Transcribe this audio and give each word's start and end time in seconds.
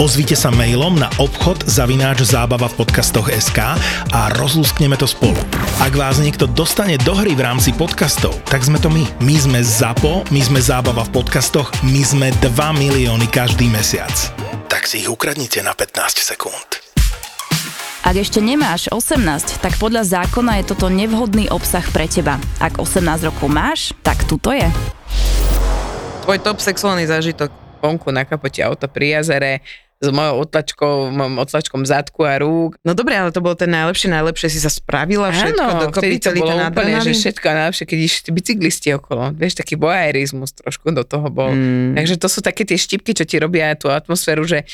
Ozvite 0.00 0.32
sa 0.32 0.48
mailom 0.48 0.96
na 0.96 1.12
obchod 1.20 1.68
zavináč 1.68 2.24
zábava 2.24 2.72
v 2.72 2.80
podcastoch 2.80 3.28
SK 3.28 3.76
a 4.16 4.32
rozlúskneme 4.32 4.96
to 4.96 5.04
spolu. 5.04 5.36
Ak 5.76 5.92
vás 5.92 6.16
niekto 6.16 6.48
dostane 6.48 6.96
do 6.96 7.12
hry 7.12 7.36
v 7.36 7.44
rámci 7.44 7.68
podcastov, 7.76 8.32
tak 8.48 8.64
sme 8.64 8.80
to 8.80 8.88
my. 8.88 9.04
My 9.20 9.36
sme 9.36 9.60
ZAPO, 9.60 10.24
my 10.32 10.40
sme 10.40 10.56
zábava 10.56 11.04
v 11.04 11.20
podcastoch, 11.20 11.68
my 11.84 12.00
sme 12.00 12.32
2 12.40 12.48
milióny 12.80 13.28
každý 13.28 13.68
mesiac. 13.68 14.08
Tak 14.72 14.88
si 14.88 15.04
ich 15.04 15.08
ukradnite 15.12 15.60
na 15.60 15.76
15 15.76 16.16
sekúnd. 16.24 16.80
Ak 18.00 18.16
ešte 18.16 18.40
nemáš 18.40 18.88
18, 18.88 19.60
tak 19.60 19.76
podľa 19.76 20.08
zákona 20.08 20.64
je 20.64 20.72
toto 20.72 20.88
nevhodný 20.88 21.52
obsah 21.52 21.84
pre 21.92 22.08
teba. 22.08 22.40
Ak 22.56 22.80
18 22.80 23.04
rokov 23.28 23.52
máš, 23.52 23.92
tak 24.00 24.24
tuto 24.24 24.48
je. 24.48 24.64
Tvoj 26.24 26.40
top 26.40 26.56
sexuálny 26.56 27.04
zážitok 27.04 27.52
vonku 27.84 28.08
na 28.08 28.24
kapote 28.28 28.64
auta 28.64 28.88
pri 28.88 29.20
jazere, 29.20 29.60
s 30.00 30.08
mojou 30.08 30.48
otlačkou, 30.48 31.12
mojom 31.12 31.36
otlačkom 31.44 31.84
zadku 31.84 32.24
a 32.24 32.40
rúk. 32.40 32.80
No 32.80 32.96
dobre, 32.96 33.20
ale 33.20 33.36
to 33.36 33.44
bolo 33.44 33.52
ten 33.52 33.68
najlepšie, 33.68 34.08
najlepšie 34.08 34.48
si 34.48 34.56
sa 34.56 34.72
spravila 34.72 35.28
všetko, 35.28 35.60
Áno, 35.60 35.92
dokopy 35.92 36.16
to 36.16 36.32
bolo 36.40 36.56
úplne, 36.56 37.04
že 37.04 37.12
všetko 37.12 37.44
a 37.44 37.54
najlepšie, 37.64 37.84
keď 37.84 37.98
išli 38.08 38.28
bicyklisti 38.32 38.88
okolo. 38.96 39.36
Vieš, 39.36 39.60
taký 39.60 39.76
voajerizmus 39.76 40.56
trošku 40.56 40.88
do 40.96 41.04
toho 41.04 41.28
bol. 41.28 41.52
Mm. 41.52 42.00
Takže 42.00 42.16
to 42.16 42.28
sú 42.32 42.40
také 42.40 42.64
tie 42.64 42.80
štipky, 42.80 43.12
čo 43.12 43.28
ti 43.28 43.36
robia 43.36 43.76
tú 43.76 43.92
atmosféru, 43.92 44.48
že 44.48 44.64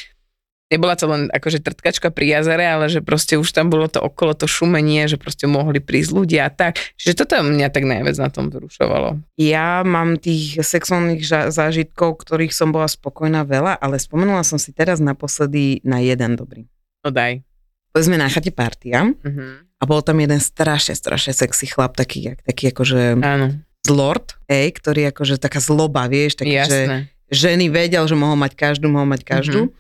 nebola 0.67 0.93
to 0.93 1.07
len 1.07 1.29
akože 1.29 1.61
trtkačka 1.61 2.09
pri 2.09 2.27
jazere, 2.33 2.65
ale 2.65 2.87
že 2.87 2.99
proste 2.99 3.35
už 3.35 3.47
tam 3.49 3.67
bolo 3.67 3.87
to 3.87 3.99
okolo 3.99 4.33
to 4.33 4.45
šumenie, 4.45 5.05
že 5.05 5.15
proste 5.15 5.45
mohli 5.45 5.79
prísť 5.79 6.11
ľudia 6.13 6.41
a 6.43 6.51
tak. 6.51 6.79
Čiže 6.95 7.15
toto 7.17 7.39
mňa 7.41 7.69
tak 7.69 7.85
najviac 7.85 8.17
na 8.17 8.29
tom 8.29 8.49
vyrušovalo. 8.49 9.23
Ja 9.37 9.81
mám 9.81 10.17
tých 10.17 10.59
sexuálnych 10.59 11.23
ža- 11.23 11.49
zážitkov, 11.49 12.19
ktorých 12.19 12.51
som 12.51 12.71
bola 12.71 12.87
spokojná 12.87 13.43
veľa, 13.43 13.75
ale 13.75 13.97
spomenula 13.97 14.43
som 14.43 14.57
si 14.57 14.71
teraz 14.71 14.99
naposledy 14.99 15.79
na 15.83 15.99
jeden 15.99 16.35
dobrý. 16.35 16.67
No 17.01 17.11
daj. 17.11 17.47
Boli 17.89 18.03
sme 18.03 18.17
na 18.17 18.27
chate 18.27 18.51
partia 18.51 19.07
Mhm. 19.07 19.73
a 19.77 19.85
bol 19.85 20.01
tam 20.01 20.19
jeden 20.19 20.37
strašne, 20.37 20.93
strašne 20.93 21.33
sexy 21.33 21.65
chlap, 21.65 21.95
taký, 21.95 22.27
jak- 22.27 22.43
taký 22.43 22.69
akože 22.69 23.17
Áno, 23.19 23.57
zlord, 23.81 24.35
hej, 24.47 24.75
ktorý 24.75 25.09
akože 25.09 25.39
taká 25.39 25.57
zloba, 25.59 26.05
vieš, 26.07 26.37
taký, 26.37 26.59
že 26.59 26.79
jasné. 26.83 26.97
ženy 27.29 27.67
vedel, 27.69 28.03
že 28.03 28.13
mohol 28.13 28.35
mať 28.35 28.53
každú, 28.53 28.91
mohol 28.91 29.07
mať 29.07 29.23
každú. 29.23 29.71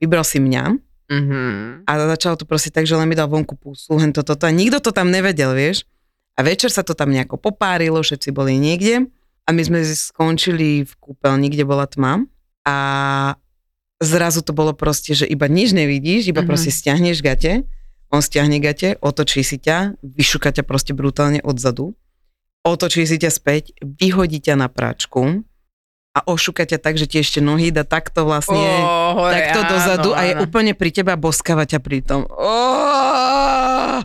Vybral 0.00 0.24
si 0.24 0.40
mňa. 0.40 0.64
Mhm. 1.10 1.82
a 1.90 1.92
začalo 2.14 2.38
to 2.38 2.46
proste 2.46 2.70
tak, 2.70 2.86
že 2.86 2.94
len 2.94 3.10
mi 3.10 3.18
dal 3.18 3.26
vonku 3.26 3.58
pusu, 3.58 3.98
hen 3.98 4.14
toto, 4.14 4.38
toto, 4.38 4.46
a 4.46 4.54
nikto 4.54 4.78
to 4.78 4.94
tam 4.94 5.10
nevedel, 5.10 5.58
vieš. 5.58 5.82
A 6.38 6.46
večer 6.46 6.70
sa 6.70 6.86
to 6.86 6.94
tam 6.94 7.10
nejako 7.10 7.34
popárilo, 7.34 7.98
všetci 7.98 8.30
boli 8.30 8.54
niekde. 8.54 9.10
A 9.42 9.50
my 9.50 9.58
sme 9.58 9.82
skončili 9.82 10.86
v 10.86 10.92
kúpeľni, 11.02 11.50
kde 11.50 11.66
bola 11.66 11.90
tma. 11.90 12.22
A 12.62 12.76
zrazu 13.98 14.46
to 14.46 14.54
bolo 14.54 14.70
proste, 14.70 15.18
že 15.18 15.26
iba 15.26 15.50
nič 15.50 15.74
nevidíš, 15.74 16.30
iba 16.30 16.46
Mhm. 16.46 16.48
proste 16.48 16.70
stiahneš 16.70 17.26
gate, 17.26 17.66
on 18.14 18.22
stiahne 18.22 18.62
gate, 18.62 18.94
otočí 19.02 19.42
si 19.42 19.58
ťa, 19.58 19.98
vyšuka 20.06 20.54
ťa 20.54 20.62
proste 20.62 20.94
brutálne 20.94 21.42
odzadu, 21.42 21.98
otočí 22.62 23.02
si 23.02 23.18
ťa 23.18 23.34
späť, 23.34 23.74
vyhodí 23.82 24.38
ťa 24.38 24.54
na 24.54 24.70
práčku 24.70 25.42
a 26.20 26.22
ošuka 26.28 26.68
ťa 26.68 26.76
tak, 26.76 27.00
že 27.00 27.08
ti 27.08 27.16
ešte 27.16 27.40
nohy 27.40 27.72
dá 27.72 27.88
takto 27.88 28.28
vlastne 28.28 28.60
Ó, 28.60 29.16
hore, 29.16 29.40
takto 29.40 29.64
áno, 29.64 29.70
dozadu 29.72 30.10
a 30.12 30.28
je 30.28 30.36
áno. 30.36 30.44
úplne 30.44 30.76
pri 30.76 30.92
teba 30.92 31.16
boskáva 31.16 31.64
ťa 31.64 31.80
pri 31.80 32.04
tom. 32.04 32.28
Oh! 32.28 34.04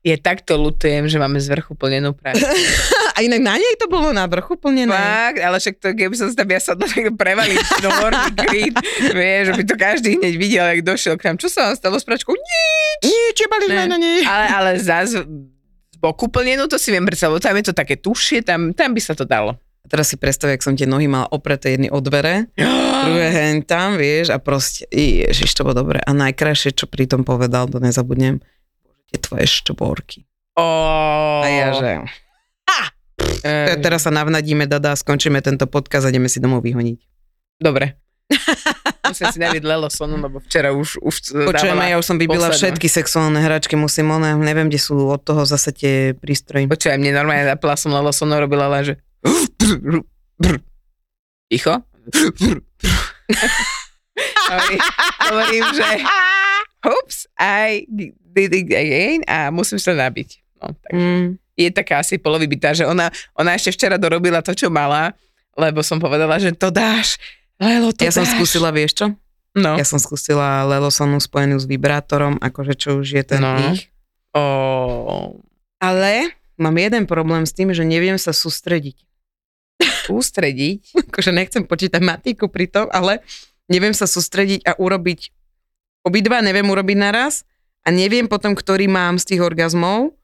Je 0.00 0.16
takto 0.16 0.56
lutujem, 0.56 1.04
že 1.10 1.20
máme 1.20 1.36
z 1.36 1.52
vrchu 1.52 1.76
plnenú 1.76 2.16
prácu. 2.16 2.40
A 3.18 3.26
inak 3.26 3.42
na 3.42 3.58
nej 3.58 3.74
to 3.82 3.90
bolo 3.90 4.14
na 4.14 4.30
vrchu 4.30 4.54
plnené. 4.54 4.94
Fakt, 4.94 5.42
ale 5.42 5.58
však 5.58 5.74
to, 5.82 5.90
keby 5.90 6.14
som 6.14 6.30
sa 6.30 6.38
tam 6.38 6.54
ja 6.54 6.62
sadla, 6.62 6.86
tak 6.86 7.18
prevalím 7.18 7.58
kryt. 8.38 8.78
Vieš, 9.10 9.42
že 9.50 9.52
by 9.58 9.62
to 9.66 9.74
každý 9.74 10.08
hneď 10.22 10.34
videl, 10.38 10.62
jak 10.70 10.86
došiel 10.86 11.18
k 11.18 11.26
nám. 11.26 11.36
Čo 11.42 11.50
sa 11.50 11.66
vám 11.66 11.74
stalo 11.74 11.98
s 11.98 12.06
pračkou? 12.06 12.30
Nič. 12.30 13.10
Nič, 13.10 13.36
bali 13.50 13.66
sme 13.66 13.90
na 13.90 13.98
nej. 13.98 14.22
Ale, 14.22 14.46
ale 14.54 14.70
zás 14.78 15.18
z 15.18 15.26
boku 15.98 16.30
plnenú, 16.30 16.70
to 16.70 16.78
si 16.78 16.94
viem 16.94 17.02
predstaviť, 17.02 17.34
lebo 17.34 17.42
tam 17.42 17.58
je 17.58 17.64
to 17.66 17.74
také 17.74 17.98
tušie, 17.98 18.46
tam, 18.46 18.70
tam 18.70 18.94
by 18.94 19.02
sa 19.02 19.18
to 19.18 19.26
dalo. 19.26 19.58
Teraz 19.88 20.12
si 20.12 20.20
predstav, 20.20 20.52
jak 20.52 20.60
som 20.60 20.76
tie 20.76 20.84
nohy 20.84 21.08
mala 21.08 21.26
opreté 21.32 21.74
jedny 21.74 21.88
o 21.88 21.98
dvere, 21.98 22.52
druhé 23.08 23.28
hen 23.32 23.64
tam, 23.64 23.96
vieš, 23.96 24.30
a 24.30 24.36
proste, 24.36 24.84
ježiš, 24.92 25.56
to 25.56 25.64
bolo 25.64 25.80
dobre. 25.82 25.98
A 26.04 26.12
najkrajšie, 26.12 26.76
čo 26.76 26.84
pri 26.84 27.08
tom 27.08 27.24
povedal, 27.24 27.66
to 27.66 27.80
nezabudnem, 27.80 28.44
tie 29.08 29.18
tvoje 29.18 29.48
štvorky. 29.48 30.28
Oh. 30.54 31.40
A 31.42 31.48
ja, 31.48 31.68
že... 31.72 31.90
Eh, 33.42 33.74
Te- 33.74 33.80
Teraz 33.82 34.06
sa 34.06 34.12
navnadíme, 34.14 34.66
Dada, 34.70 34.94
skončíme 34.94 35.42
tento 35.42 35.66
podcast 35.66 36.06
a 36.06 36.10
ideme 36.10 36.30
si 36.30 36.38
domov 36.38 36.62
vyhoniť. 36.62 36.98
Dobre. 37.58 37.98
Musím 39.08 39.26
si 39.32 39.40
naviť 39.40 39.62
Lelo 39.64 39.88
Sonu, 39.88 40.20
lebo 40.20 40.36
včera 40.44 40.68
už, 40.70 41.00
už 41.00 41.14
Počujeme, 41.48 41.88
ja 41.88 41.96
už 41.96 42.04
som 42.04 42.20
vybila 42.20 42.52
poslednú. 42.52 42.60
všetky 42.60 42.88
sexuálne 42.92 43.40
hračky, 43.40 43.72
musím, 43.72 44.12
ona, 44.12 44.36
neviem, 44.36 44.68
kde 44.68 44.76
sú 44.76 45.08
od 45.08 45.24
toho 45.24 45.48
zase 45.48 45.72
tie 45.72 46.12
prístroje. 46.12 46.68
Počúvaj, 46.68 47.00
mne 47.00 47.16
normálne 47.16 47.48
zapla 47.48 47.74
som 47.80 47.88
Lelo 47.88 48.12
Sonu, 48.12 48.36
robila 48.36 48.68
len, 48.68 48.84
že 48.84 48.94
Ticho? 51.48 51.74
Hovorím, 55.24 55.64
že 55.74 55.88
Oops, 56.78 57.18
I 57.36 57.84
did 57.90 58.54
it 58.54 58.70
again 58.70 59.20
a 59.26 59.50
musím 59.50 59.82
sa 59.82 59.92
nabiť. 59.92 60.28
No, 60.62 60.70
tak. 60.74 60.90
Mm. 60.94 61.26
Je 61.58 61.68
taká 61.74 61.98
asi 61.98 62.22
polovybitá, 62.22 62.70
že 62.70 62.86
ona, 62.86 63.10
ona 63.34 63.58
ešte 63.58 63.74
včera 63.74 63.98
dorobila 63.98 64.38
to, 64.38 64.54
čo 64.54 64.70
mala, 64.70 65.10
lebo 65.58 65.82
som 65.82 65.98
povedala, 65.98 66.38
že 66.38 66.54
to 66.54 66.70
dáš. 66.70 67.18
Lelo, 67.58 67.90
to 67.90 68.06
Ja 68.06 68.14
som 68.14 68.22
dáš. 68.22 68.38
skúsila, 68.38 68.70
vieš 68.70 68.94
čo? 68.94 69.06
No. 69.58 69.74
Ja 69.74 69.82
som 69.82 69.98
skúsila 69.98 70.62
Lelosonu 70.70 71.18
spojenú 71.18 71.58
s 71.58 71.66
vibrátorom, 71.66 72.38
akože 72.38 72.78
čo 72.78 73.02
už 73.02 73.10
je 73.10 73.22
ten 73.26 73.42
No. 73.42 73.74
ich. 73.74 73.90
Oh. 74.30 75.34
Ale 75.82 76.30
mám 76.54 76.78
jeden 76.78 77.10
problém 77.10 77.42
s 77.42 77.50
tým, 77.50 77.74
že 77.74 77.82
neviem 77.82 78.14
sa 78.14 78.30
sústrediť. 78.30 79.02
Ústrediť. 80.08 80.80
Akože 81.12 81.30
nechcem 81.30 81.62
počítať 81.64 82.00
matiku 82.02 82.48
pri 82.50 82.66
tom, 82.66 82.86
ale 82.90 83.22
neviem 83.68 83.92
sa 83.92 84.08
sústrediť 84.08 84.64
a 84.64 84.72
urobiť 84.76 85.30
obidva, 86.06 86.40
neviem 86.40 86.66
urobiť 86.66 86.96
naraz 86.96 87.44
a 87.84 87.92
neviem 87.92 88.26
potom, 88.26 88.56
ktorý 88.56 88.88
mám 88.88 89.20
z 89.20 89.34
tých 89.34 89.40
orgazmov, 89.44 90.16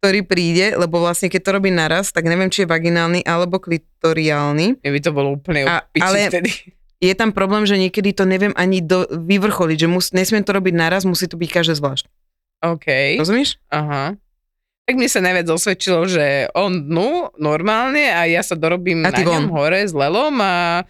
ktorý 0.00 0.24
príde, 0.24 0.74
lebo 0.74 1.04
vlastne 1.04 1.28
keď 1.28 1.40
to 1.44 1.50
robím 1.60 1.76
naraz, 1.76 2.08
tak 2.10 2.24
neviem, 2.24 2.48
či 2.48 2.64
je 2.64 2.72
vaginálny 2.72 3.20
alebo 3.22 3.60
klitoriálny. 3.60 4.80
Mne 4.80 4.90
by 4.96 5.00
to 5.04 5.10
bolo 5.12 5.36
úplne 5.36 5.68
A- 5.68 5.84
ale- 6.00 6.32
vtedy. 6.32 6.76
Je 7.00 7.16
tam 7.16 7.32
problém, 7.32 7.64
že 7.64 7.80
niekedy 7.80 8.12
to 8.12 8.28
neviem 8.28 8.52
ani 8.60 8.84
do, 8.84 9.08
vyvrcholiť, 9.08 9.76
že 9.80 9.88
mus, 9.88 10.12
nesmiem 10.12 10.44
to 10.44 10.52
robiť 10.52 10.76
naraz, 10.76 11.08
musí 11.08 11.24
to 11.24 11.40
byť 11.40 11.48
každé 11.48 11.80
zvlášť. 11.80 12.04
OK. 12.60 13.16
Rozumieš? 13.16 13.56
Aha. 13.72 14.20
Tak 14.90 14.98
mne 14.98 15.06
sa 15.06 15.22
najviac 15.22 15.46
osvedčilo, 15.46 16.02
že 16.10 16.50
on 16.50 16.90
dnu 16.90 17.30
normálne 17.38 18.10
a 18.10 18.26
ja 18.26 18.42
sa 18.42 18.58
dorobím 18.58 19.06
A 19.06 19.14
na 19.14 19.22
ňom 19.22 19.46
hore 19.54 19.86
s 19.86 19.94
lelom 19.94 20.34
a, 20.42 20.82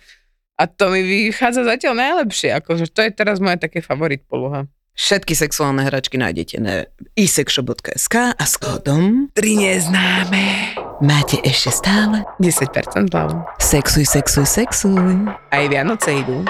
a 0.57 0.65
to 0.65 0.89
mi 0.89 1.05
vychádza 1.05 1.69
zatiaľ 1.69 2.01
najlepšie. 2.01 2.57
Akože 2.65 2.89
to 2.89 3.05
je 3.05 3.13
teraz 3.13 3.45
moja 3.45 3.61
také 3.61 3.85
favorit 3.85 4.25
poloha. 4.25 4.65
Všetky 4.97 5.37
sexuálne 5.37 5.85
hračky 5.85 6.17
nájdete 6.17 6.57
na 6.65 6.89
isexshop.sk 7.13 8.33
a 8.33 8.45
s 8.49 8.57
kódom 8.57 9.29
3 9.37 9.69
neznáme 9.69 10.45
máte 11.05 11.37
ešte 11.45 11.85
stále 11.85 12.25
10% 12.41 13.13
zľavu. 13.13 13.37
sexuj, 13.61 14.09
sexuj, 14.09 14.49
sexuj. 14.49 15.29
Aj 15.53 15.65
Vianoce 15.69 16.25
idú. 16.25 16.41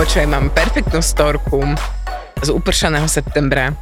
Počuj, 0.00 0.24
mám 0.24 0.48
perfektnú 0.48 1.04
storku 1.04 1.60
z 2.40 2.48
upršaného 2.48 3.04
septembra. 3.04 3.76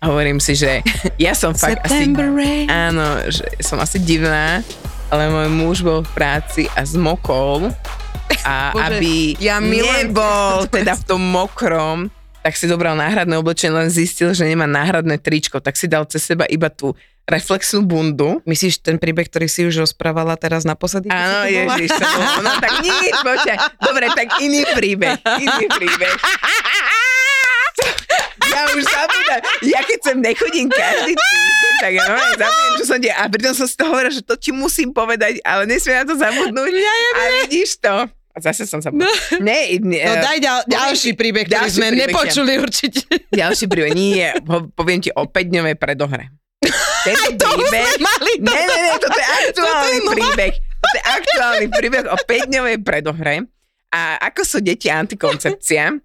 Hovorím 0.00 0.40
si, 0.40 0.56
že 0.56 0.80
ja 1.20 1.36
som 1.36 1.52
fakt 1.52 1.84
asi... 1.84 2.16
rain. 2.16 2.64
Áno, 2.64 3.28
že 3.28 3.44
som 3.60 3.76
asi 3.76 4.00
divná, 4.00 4.64
ale 5.12 5.28
môj 5.28 5.48
muž 5.52 5.76
bol 5.84 6.00
v 6.00 6.10
práci 6.16 6.64
a 6.72 6.80
zmokol 6.80 7.68
a 8.40 8.72
Bože, 8.72 9.04
aby 9.04 9.36
ja 9.36 9.60
milujem 9.60 10.16
nebol 10.16 10.64
teda 10.64 10.96
v 10.96 11.04
tom 11.04 11.20
mokrom, 11.20 12.08
tak 12.40 12.48
tak 12.48 12.56
si 12.56 12.64
dobral 12.64 12.96
náhradné 12.96 13.36
oblečenie, 13.36 13.76
len 13.84 13.92
zistil, 13.92 14.32
že 14.32 14.48
nemá 14.48 14.64
náhradné 14.64 15.20
tričko, 15.20 15.60
tak 15.60 15.76
si 15.76 15.92
dal 15.92 16.08
cez 16.08 16.24
seba 16.24 16.48
iba 16.48 16.72
tú 16.72 16.96
reflexnú 17.28 17.84
bundu. 17.84 18.40
Myslíš 18.48 18.80
ten 18.80 18.96
príbeh, 18.96 19.28
ktorý 19.28 19.46
si 19.46 19.68
už 19.68 19.84
rozprávala 19.84 20.34
teraz 20.40 20.64
naposledy? 20.64 21.12
Áno, 21.12 21.44
ježiš, 21.44 21.92
to 21.92 22.04
bolo, 22.08 22.40
no 22.40 22.52
tak 22.56 22.72
nič, 22.80 23.14
počkaj. 23.20 23.56
Dobre, 23.84 24.04
tak 24.16 24.28
iný 24.40 24.64
príbeh, 24.72 25.20
iný 25.36 25.64
príbeh. 25.68 26.16
Ja 28.48 28.66
už 28.74 28.82
zabudám. 28.82 29.40
Ja 29.62 29.80
keď 29.86 29.98
sem 30.02 30.18
nechodím 30.18 30.66
každý 30.72 31.14
týždeň, 31.14 31.72
tak 31.78 31.90
ja 31.94 32.02
normálne 32.10 32.36
zabudnem, 32.40 32.74
čo 32.74 32.84
som 32.88 32.98
deje. 32.98 33.14
A 33.14 33.22
pritom 33.30 33.54
som 33.54 33.66
si 33.70 33.76
to 33.78 33.84
hovorila, 33.86 34.10
že 34.10 34.24
to 34.24 34.34
ti 34.34 34.50
musím 34.50 34.90
povedať, 34.90 35.38
ale 35.46 35.68
nesmiem 35.68 36.02
na 36.02 36.04
to 36.08 36.18
zabudnúť. 36.18 36.72
Ja, 36.74 36.94
ja, 36.96 37.10
a 37.14 37.22
vidíš 37.44 37.78
to. 37.78 37.94
A 38.08 38.38
zase 38.42 38.66
som 38.70 38.78
sa... 38.82 38.90
No. 38.94 39.06
Ne, 39.38 39.78
ne, 39.82 39.98
No 39.98 40.14
daj 40.22 40.38
ďal, 40.38 40.58
ďalší 40.66 41.14
príbeh, 41.18 41.46
ktorý 41.46 41.58
ďalší 41.58 41.74
sme 41.74 41.88
príbeh, 41.90 42.02
nepočuli 42.06 42.52
určite. 42.58 43.02
Ďalší 43.34 43.64
príbeh, 43.66 43.92
nie, 43.94 44.26
poviem 44.78 45.02
ti 45.02 45.10
o 45.10 45.26
5-dňovej 45.26 45.74
predohre. 45.74 46.37
Tento 47.06 47.46
príbeh... 47.54 47.86
mali 48.02 48.32
Ne, 48.42 48.50
ne, 48.50 48.76
ne, 48.82 48.92
toto 48.98 49.14
je 49.14 49.26
aktuálny 49.26 49.98
Toto 50.02 50.10
je 50.10 50.14
príbeh. 50.14 50.54
Toto 50.58 50.96
je 50.96 51.04
aktuálny 51.06 51.66
príbeh 51.70 52.04
o 52.10 52.16
5-dňovej 52.18 52.76
predohre. 52.82 53.46
A 53.94 54.20
ako 54.20 54.42
sú 54.44 54.58
deti 54.60 54.90
antikoncepcia. 54.90 55.96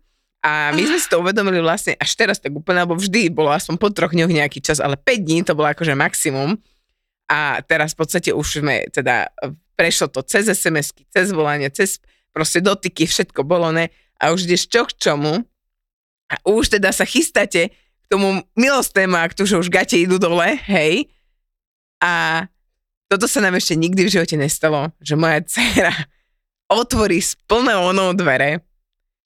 A 0.43 0.75
my 0.75 0.81
sme 0.83 0.99
si 0.99 1.07
to 1.07 1.23
uvedomili 1.23 1.63
vlastne 1.63 1.95
až 1.95 2.19
teraz 2.19 2.35
tak 2.35 2.51
úplne, 2.51 2.83
lebo 2.83 2.99
vždy 2.99 3.31
bolo 3.31 3.47
aspoň 3.55 3.75
po 3.79 3.87
troch 3.95 4.11
dňoch 4.11 4.27
nejaký 4.27 4.59
čas, 4.59 4.83
ale 4.83 4.99
5 4.99 5.23
dní 5.23 5.39
to 5.47 5.55
bolo 5.55 5.71
akože 5.71 5.95
maximum. 5.95 6.59
A 7.31 7.63
teraz 7.63 7.95
v 7.95 8.03
podstate 8.03 8.29
už 8.35 8.59
sme 8.59 8.83
teda, 8.91 9.31
prešlo 9.79 10.11
to 10.11 10.19
cez 10.27 10.51
SMS-ky, 10.51 11.07
cez 11.07 11.31
volanie, 11.31 11.71
cez 11.71 12.03
proste 12.35 12.59
dotyky, 12.59 13.07
všetko 13.07 13.47
bolo 13.47 13.71
ne. 13.71 13.87
A 14.19 14.35
už 14.35 14.43
ideš 14.43 14.67
čo 14.67 14.83
k 14.83 14.91
čomu. 14.99 15.47
A 16.27 16.35
už 16.43 16.75
teda 16.75 16.91
sa 16.91 17.07
chystáte 17.07 17.71
tomu 18.13 18.45
milostnému 18.53 19.17
aktu, 19.17 19.49
že 19.49 19.57
už 19.57 19.73
gate 19.73 19.97
idú 19.97 20.21
dole, 20.21 20.53
hej. 20.69 21.09
A 21.97 22.45
toto 23.09 23.25
sa 23.25 23.41
nám 23.41 23.57
ešte 23.57 23.73
nikdy 23.73 24.05
v 24.05 24.13
živote 24.13 24.37
nestalo, 24.37 24.93
že 25.01 25.17
moja 25.17 25.41
dcera 25.41 25.93
otvorí 26.81 27.17
s 27.17 27.33
plnou 27.49 27.89
onou 27.89 28.13
dvere 28.13 28.61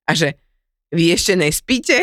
a 0.08 0.16
že 0.16 0.40
vy 0.88 1.12
ešte 1.12 1.36
nespíte? 1.36 2.00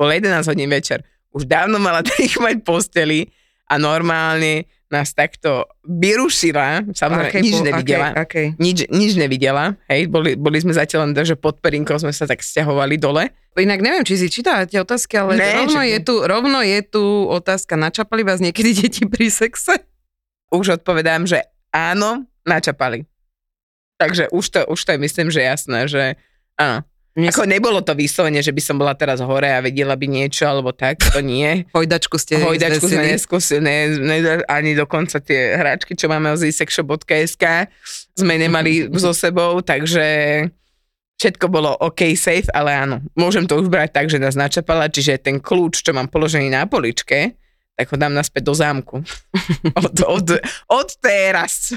Bol 0.00 0.16
11 0.16 0.48
hodín 0.48 0.72
večer. 0.72 1.04
Už 1.36 1.44
dávno 1.44 1.76
mala 1.76 2.00
mať 2.44 2.64
posteli 2.64 3.28
a 3.68 3.76
normálne 3.76 4.64
nás 4.90 5.14
takto 5.14 5.70
vyrušila. 5.82 6.90
Samozrejme, 6.90 7.30
Akej 7.30 7.42
nič 7.42 7.54
bol- 7.54 7.66
nevidela. 7.70 8.08
akej- 8.10 8.18
akej? 8.20 8.46
Nič, 8.58 8.78
nič 8.90 9.12
nevidela. 9.14 9.64
Hej, 9.86 10.10
boli, 10.10 10.34
boli 10.34 10.58
sme 10.58 10.70
zatiaľ 10.70 11.06
len, 11.06 11.14
že 11.16 11.34
pod 11.34 11.58
perinkou 11.58 11.94
sme 11.94 12.10
sa 12.10 12.26
tak 12.26 12.42
stiahovali 12.42 12.98
dole. 12.98 13.30
Inak 13.54 13.78
neviem, 13.78 14.02
či 14.02 14.14
si 14.16 14.26
čítala 14.26 14.66
tie 14.66 14.78
otázky, 14.78 15.14
ale 15.14 15.34
Ne, 15.34 15.62
rovno, 15.62 15.80
je 15.80 15.98
tu, 16.00 16.14
rovno 16.20 16.58
je 16.60 16.80
tu 16.82 17.02
otázka, 17.24 17.74
načapali 17.74 18.22
vás 18.22 18.38
niekedy 18.38 18.74
deti 18.76 19.06
pri 19.06 19.26
sexe? 19.26 19.78
Už 20.50 20.74
odpovedám, 20.76 21.22
že 21.22 21.38
áno, 21.70 22.26
načapali. 22.42 23.06
Takže 23.94 24.26
už 24.28 24.44
to, 24.48 24.60
už 24.66 24.80
to 24.80 24.90
je 24.90 24.98
myslím, 24.98 25.28
že 25.30 25.40
jasné, 25.40 25.86
že 25.86 26.02
áno. 26.56 26.82
Mne 27.18 27.34
Ako 27.34 27.42
nebolo 27.42 27.82
to 27.82 27.90
vyslovene, 27.98 28.38
že 28.38 28.54
by 28.54 28.62
som 28.62 28.78
bola 28.78 28.94
teraz 28.94 29.18
hore 29.18 29.50
a 29.50 29.58
vedela 29.58 29.98
by 29.98 30.06
niečo, 30.06 30.46
alebo 30.46 30.70
tak, 30.70 31.02
to 31.10 31.18
nie. 31.18 31.66
Hojdačku 31.74 32.14
ste 32.22 32.38
Hojdačku 32.38 32.86
sme 32.86 33.18
neskúsili, 33.18 33.58
ne, 33.58 33.76
ne, 33.98 34.18
ani 34.46 34.78
dokonca 34.78 35.18
tie 35.18 35.58
hráčky, 35.58 35.98
čo 35.98 36.06
máme 36.06 36.30
o 36.30 36.38
zisexshop.sk, 36.38 37.44
sme 38.14 38.34
nemali 38.38 38.86
so 39.02 39.10
sebou, 39.10 39.58
takže 39.58 40.06
všetko 41.18 41.50
bolo 41.50 41.74
OK, 41.82 42.14
safe, 42.14 42.46
ale 42.54 42.78
áno, 42.78 43.02
môžem 43.18 43.42
to 43.42 43.58
už 43.58 43.66
brať 43.66 43.90
tak, 43.90 44.06
že 44.06 44.22
nás 44.22 44.38
načapala, 44.38 44.86
čiže 44.86 45.18
ten 45.18 45.42
kľúč, 45.42 45.82
čo 45.82 45.90
mám 45.90 46.06
položený 46.06 46.46
na 46.46 46.70
poličke, 46.70 47.34
tak 47.74 47.90
ho 47.90 47.96
dám 47.98 48.14
naspäť 48.14 48.46
do 48.46 48.54
zámku. 48.54 49.02
Od, 49.82 49.96
od, 50.04 50.26
od 50.68 50.88
teraz. 51.00 51.72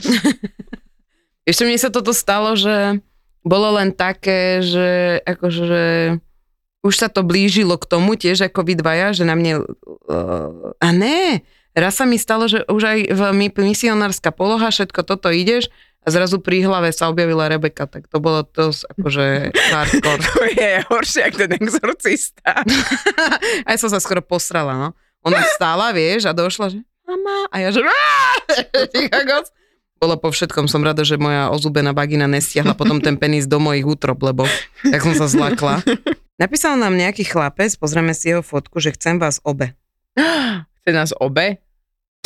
Ešte 1.48 1.64
mne 1.64 1.80
sa 1.80 1.88
toto 1.88 2.12
stalo, 2.12 2.60
že 2.60 3.00
bolo 3.44 3.76
len 3.76 3.92
také, 3.92 4.64
že 4.64 5.20
akože 5.28 5.62
že 5.64 5.84
už 6.84 6.94
sa 7.00 7.08
to 7.08 7.24
blížilo 7.24 7.80
k 7.80 7.88
tomu 7.88 8.20
tiež 8.20 8.52
ako 8.52 8.68
vy 8.68 8.76
dvaja, 8.76 9.16
že 9.16 9.24
na 9.24 9.40
mne... 9.40 9.64
Uh, 10.04 10.76
a 10.84 10.92
ne, 10.92 11.40
raz 11.72 11.96
sa 11.96 12.04
mi 12.04 12.20
stalo, 12.20 12.52
že 12.52 12.68
už 12.68 12.82
aj 12.84 13.00
v 13.08 13.22
mi- 13.32 13.56
misionárska 13.56 14.36
poloha, 14.36 14.68
všetko 14.68 15.08
toto 15.08 15.32
ideš 15.32 15.72
a 16.04 16.12
zrazu 16.12 16.44
pri 16.44 16.68
hlave 16.68 16.92
sa 16.92 17.08
objavila 17.08 17.48
Rebeka, 17.48 17.88
tak 17.88 18.12
to 18.12 18.20
bolo 18.20 18.44
dosť 18.44 18.92
akože 18.92 19.26
hardcore. 19.74 20.20
To 20.20 20.44
je 20.52 20.72
horšie, 20.92 21.22
ako 21.32 21.38
ten 21.48 21.52
exorcista. 21.56 22.52
Aj 23.68 23.76
som 23.80 23.88
sa 23.88 24.04
skoro 24.04 24.20
posrala, 24.20 24.76
no. 24.76 24.90
Ona 25.24 25.40
stála, 25.56 25.96
vieš, 25.96 26.28
a 26.28 26.36
došla, 26.36 26.76
že 26.76 26.84
mama, 27.08 27.48
a 27.48 27.56
ja 27.64 27.72
že 27.72 27.80
Bolo 30.04 30.20
po 30.20 30.36
všetkom, 30.36 30.68
som 30.68 30.84
rada, 30.84 31.08
že 31.08 31.16
moja 31.16 31.48
ozúbená 31.48 31.96
vagina 31.96 32.28
nestiahla 32.28 32.76
potom 32.76 33.00
ten 33.00 33.16
penis 33.16 33.48
do 33.48 33.56
mojich 33.56 33.88
útrob, 33.88 34.20
lebo 34.20 34.44
tak 34.84 35.00
som 35.00 35.16
sa 35.16 35.32
zlakla. 35.32 35.80
Napísal 36.44 36.76
nám 36.76 37.00
nejaký 37.00 37.24
chlapec, 37.24 37.72
pozrieme 37.80 38.12
si 38.12 38.36
jeho 38.36 38.44
fotku, 38.44 38.84
že 38.84 38.92
chcem 39.00 39.16
vás 39.16 39.40
obe. 39.48 39.80
Chce 40.84 40.92
nás 40.92 41.16
obe 41.16 41.64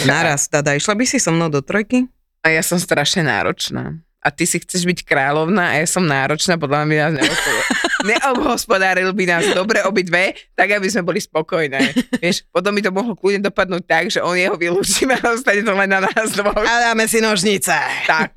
Naraz, 0.01 0.49
Dada, 0.49 0.73
išla 0.73 0.97
by 0.97 1.05
si 1.05 1.21
so 1.21 1.29
mnou 1.29 1.53
do 1.53 1.61
trojky? 1.61 2.09
a 2.47 2.55
ja 2.55 2.63
som 2.63 2.79
strašne 2.79 3.27
náročná. 3.27 3.99
A 4.17 4.33
ty 4.33 4.43
si 4.43 4.57
chceš 4.59 4.83
byť 4.83 5.05
kráľovná 5.05 5.71
a 5.71 5.79
ja 5.79 5.87
som 5.87 6.03
náročná, 6.03 6.57
podľa 6.57 6.83
mňa 6.83 6.89
by 6.89 6.95
nás 6.97 7.15
neobhospodáril. 8.09 9.13
by 9.13 9.23
nás 9.23 9.45
dobre 9.53 9.79
obidve, 9.85 10.35
tak 10.51 10.73
aby 10.73 10.87
sme 10.89 11.05
boli 11.05 11.21
spokojné. 11.21 11.95
Vieš, 12.19 12.43
potom 12.49 12.75
by 12.75 12.81
to 12.81 12.91
mohlo 12.91 13.13
kľudne 13.13 13.45
dopadnúť 13.45 13.83
tak, 13.85 14.09
že 14.09 14.19
on 14.19 14.35
jeho 14.35 14.57
vylúčime 14.57 15.15
a 15.15 15.31
ostane 15.31 15.61
to 15.63 15.71
len 15.71 15.87
na 15.87 16.03
nás 16.03 16.33
dvoch. 16.33 16.59
A 16.59 16.91
dáme 16.91 17.05
si 17.05 17.21
nožnice. 17.21 17.77
Tak, 18.09 18.35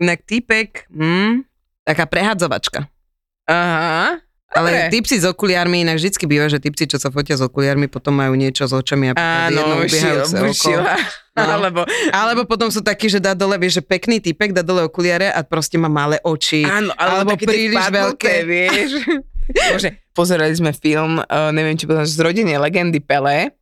Inak 0.00 0.24
týpek, 0.24 0.88
hm, 0.88 1.44
taká 1.84 2.08
prehadzovačka. 2.08 2.88
aha. 3.44 4.24
Ale 4.50 4.68
Dobre. 4.74 4.90
typci 4.90 5.14
s 5.14 5.22
okuliarmi, 5.22 5.86
inak 5.86 6.02
vždycky 6.02 6.26
býva, 6.26 6.50
že 6.50 6.58
typci, 6.58 6.90
čo 6.90 6.98
sa 6.98 7.14
fotia 7.14 7.38
s 7.38 7.42
okuliarmi, 7.46 7.86
potom 7.86 8.18
majú 8.18 8.34
niečo 8.34 8.66
s 8.66 8.74
očami 8.74 9.14
a 9.14 9.46
Áno, 9.46 9.78
vyšila. 9.86 10.26
No. 10.26 10.50
Alebo, 11.54 11.86
Alebo 12.10 12.42
potom 12.50 12.66
sú 12.66 12.82
takí, 12.82 13.06
že 13.06 13.22
dá 13.22 13.38
dole, 13.38 13.54
vieš, 13.62 13.78
že 13.78 13.82
pekný 13.86 14.18
typek 14.18 14.50
dá 14.50 14.66
dole 14.66 14.82
okuliare 14.82 15.30
a 15.30 15.46
proste 15.46 15.78
má 15.78 15.86
malé 15.86 16.18
oči. 16.26 16.66
áno, 16.66 16.90
Alebo 16.98 17.38
alebo 17.38 17.46
príliš 17.46 17.78
veľké. 17.78 18.34
vieš. 18.42 18.90
Bože, 19.70 20.02
pozerali 20.10 20.54
sme 20.54 20.74
film, 20.74 21.22
uh, 21.22 21.50
neviem, 21.54 21.78
či 21.78 21.86
z 21.86 22.18
rodiny 22.18 22.58
legendy 22.58 22.98
Pelé 22.98 23.54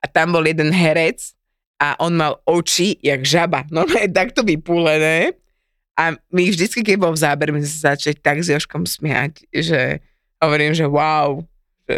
a 0.00 0.06
tam 0.08 0.32
bol 0.32 0.44
jeden 0.44 0.72
herec 0.72 1.36
a 1.76 1.92
on 2.00 2.16
mal 2.16 2.40
oči 2.48 2.96
jak 3.04 3.20
žaba, 3.20 3.68
no 3.68 3.84
takto 4.16 4.40
vypúlené 4.44 5.36
a 5.92 6.16
my 6.32 6.42
vždycky, 6.48 6.80
keď 6.80 6.96
bol 6.96 7.12
v 7.12 7.20
záber, 7.20 7.52
my 7.52 7.60
sme 7.60 7.68
sa 7.68 7.92
začali 7.92 8.16
tak 8.16 8.40
s 8.40 8.48
Joškom 8.48 8.88
smiať, 8.88 9.44
že 9.52 10.00
hovorím, 10.42 10.74
že 10.74 10.84
wow, 10.84 11.40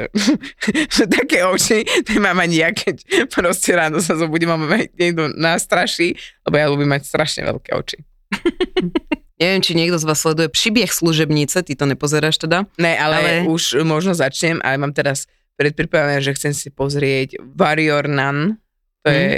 že, 0.94 1.04
také 1.06 1.44
oči 1.44 1.84
nemám 2.08 2.40
ani 2.40 2.64
ja, 2.64 2.70
keď 2.72 3.28
proste 3.30 3.76
ráno 3.76 4.00
sa 4.00 4.16
zobudím 4.16 4.50
a 4.50 4.58
ma 4.58 4.80
niekto 4.80 5.30
nastraší, 5.36 6.16
lebo 6.42 6.54
ja 6.56 6.66
ľúbim 6.66 6.88
mať 6.88 7.04
strašne 7.04 7.44
veľké 7.46 7.70
oči. 7.76 7.98
Neviem, 9.40 9.60
či 9.60 9.74
niekto 9.74 9.98
z 9.98 10.06
vás 10.06 10.22
sleduje 10.22 10.46
Příbeh 10.48 10.88
služebnice, 10.88 11.62
ty 11.66 11.74
to 11.74 11.84
nepozeráš 11.84 12.38
teda. 12.38 12.70
Ne, 12.78 12.94
ale, 12.94 13.16
ale 13.18 13.30
už 13.50 13.82
možno 13.82 14.14
začnem, 14.14 14.62
ale 14.62 14.78
mám 14.78 14.94
teraz 14.94 15.26
predpripravené, 15.58 16.22
že 16.22 16.34
chcem 16.34 16.54
si 16.54 16.70
pozrieť 16.70 17.38
Warrior 17.42 18.06
Nun, 18.06 18.58
to 19.02 19.10
Mhm. 19.10 19.18
je 19.18 19.34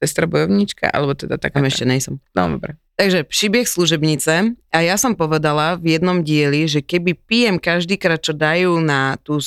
sestra 0.00 0.24
bojovníčka, 0.24 0.88
alebo 0.88 1.12
teda 1.12 1.36
taká... 1.36 1.60
Tam 1.60 1.68
ešte 1.68 1.84
nejsem. 1.84 2.16
No, 2.32 2.56
dobre. 2.56 2.80
Takže 2.96 3.24
Příbeh 3.24 3.64
služebnice 3.64 4.52
a 4.72 4.78
ja 4.84 5.00
som 5.00 5.16
povedala 5.16 5.80
v 5.80 5.96
jednom 5.96 6.20
dieli, 6.20 6.68
že 6.68 6.84
keby 6.84 7.16
pijem 7.16 7.56
každýkrát, 7.56 8.20
čo 8.20 8.36
dajú 8.36 8.76
na 8.80 9.16
tú 9.24 9.40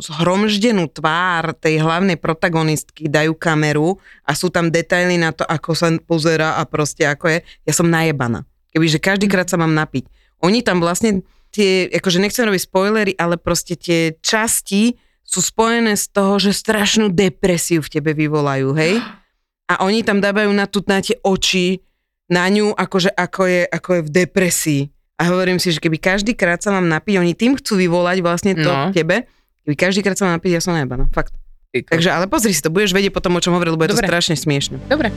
zhromždenú 0.00 0.92
tvár 0.92 1.56
tej 1.56 1.80
hlavnej 1.80 2.20
protagonistky, 2.20 3.08
dajú 3.08 3.32
kameru 3.32 3.96
a 4.28 4.36
sú 4.36 4.52
tam 4.52 4.68
detaily 4.68 5.16
na 5.16 5.32
to, 5.32 5.44
ako 5.48 5.72
sa 5.72 5.88
pozera 6.04 6.60
a 6.60 6.68
proste 6.68 7.08
ako 7.08 7.32
je, 7.32 7.38
ja 7.64 7.72
som 7.72 7.88
najebaná. 7.88 8.44
Kebyže 8.76 9.00
každýkrát 9.00 9.48
sa 9.48 9.56
mám 9.56 9.72
napiť. 9.72 10.04
Oni 10.44 10.60
tam 10.60 10.84
vlastne 10.84 11.24
tie, 11.48 11.88
akože 11.88 12.20
nechcem 12.20 12.44
robiť 12.44 12.68
spoilery, 12.68 13.12
ale 13.16 13.40
proste 13.40 13.72
tie 13.72 14.20
časti 14.20 15.00
sú 15.24 15.40
spojené 15.40 15.96
z 15.96 16.12
toho, 16.12 16.36
že 16.36 16.56
strašnú 16.56 17.08
depresiu 17.12 17.84
v 17.84 17.88
tebe 17.88 18.12
vyvolajú, 18.12 18.72
hej? 18.76 19.00
A 19.68 19.82
oni 19.82 20.00
tam 20.00 20.18
dávajú 20.18 20.48
na, 20.50 20.64
tu, 20.64 20.80
na 20.82 20.98
tie 20.98 21.20
oči, 21.20 21.84
na 22.26 22.44
ňu, 22.44 22.72
akože 22.72 23.08
ako 23.10 23.42
je, 23.44 23.62
ako 23.64 23.90
je 23.90 24.02
v 24.02 24.10
depresii. 24.10 24.82
A 25.14 25.26
hovorím 25.26 25.56
si, 25.56 25.68
že 25.68 25.78
keby 25.78 25.98
každý 25.98 26.32
krát 26.32 26.58
sa 26.58 26.70
mám 26.70 26.86
napiť, 26.86 27.14
oni 27.16 27.32
tým 27.32 27.52
chcú 27.54 27.76
vyvolať 27.76 28.16
vlastne 28.18 28.52
to 28.54 28.64
No. 28.64 28.88
tebe, 28.90 29.26
keby 29.62 29.74
každý 29.74 30.00
krát 30.00 30.14
sa 30.14 30.24
mám 30.24 30.36
napiť, 30.36 30.52
ja 30.52 30.60
som 30.60 30.72
nejebaná, 30.72 31.08
fakt. 31.10 31.34
Ty 31.68 31.82
ko- 31.82 31.92
Takže 31.92 32.08
ale 32.08 32.24
pozri 32.24 32.50
si 32.50 32.60
to, 32.60 32.68
budeš 32.68 32.90
vedieť 32.90 33.10
potom, 33.10 33.32
o 33.32 33.40
čom 33.40 33.52
hovorím, 33.52 33.74
lebo 33.74 33.84
je 33.84 33.92
to 33.92 33.96
Dobre. 33.96 34.08
strašne 34.08 34.34
smiešne. 34.34 34.76
Dobre. 34.86 35.12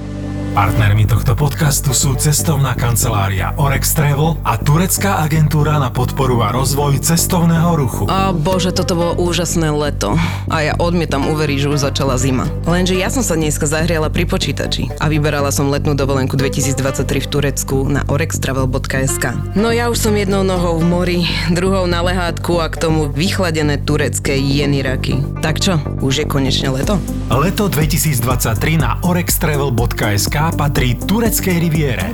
Partnermi 0.51 1.07
tohto 1.07 1.31
podcastu 1.31 1.95
sú 1.95 2.11
cestovná 2.19 2.75
kancelária 2.75 3.55
Orex 3.55 3.95
Travel 3.95 4.35
a 4.43 4.59
turecká 4.59 5.23
agentúra 5.23 5.79
na 5.79 5.87
podporu 5.87 6.43
a 6.43 6.51
rozvoj 6.51 6.99
cestovného 6.99 7.71
ruchu. 7.79 8.03
A 8.11 8.35
bože, 8.35 8.75
toto 8.75 8.99
bolo 8.99 9.15
úžasné 9.15 9.71
leto. 9.71 10.19
A 10.51 10.57
ja 10.59 10.73
odmietam 10.75 11.23
uveriť, 11.31 11.55
že 11.55 11.71
už 11.71 11.79
začala 11.87 12.19
zima. 12.19 12.51
Lenže 12.67 12.99
ja 12.99 13.07
som 13.07 13.23
sa 13.23 13.39
dneska 13.39 13.63
zahriala 13.63 14.11
pri 14.11 14.27
počítači 14.27 14.91
a 14.99 15.07
vyberala 15.07 15.55
som 15.55 15.71
letnú 15.71 15.95
dovolenku 15.95 16.35
2023 16.35 16.99
v 16.99 17.27
Turecku 17.31 17.87
na 17.87 18.03
orextravel.sk. 18.11 19.55
No 19.55 19.71
ja 19.71 19.87
už 19.87 20.03
som 20.03 20.11
jednou 20.19 20.43
nohou 20.43 20.83
v 20.83 20.83
mori, 20.83 21.19
druhou 21.55 21.87
na 21.87 22.03
lehátku 22.03 22.59
a 22.59 22.67
k 22.67 22.75
tomu 22.75 23.07
vychladené 23.07 23.79
turecké 23.87 24.35
jeny 24.35 24.83
raky. 24.83 25.15
Tak 25.39 25.63
čo, 25.63 25.79
už 26.03 26.13
je 26.19 26.25
konečne 26.27 26.75
leto? 26.75 26.99
Leto 27.31 27.71
2023 27.71 28.75
na 28.75 28.99
orextravel.sk 28.99 30.40
patrí 30.49 30.97
tureckej 30.97 31.61
riviére. 31.61 32.09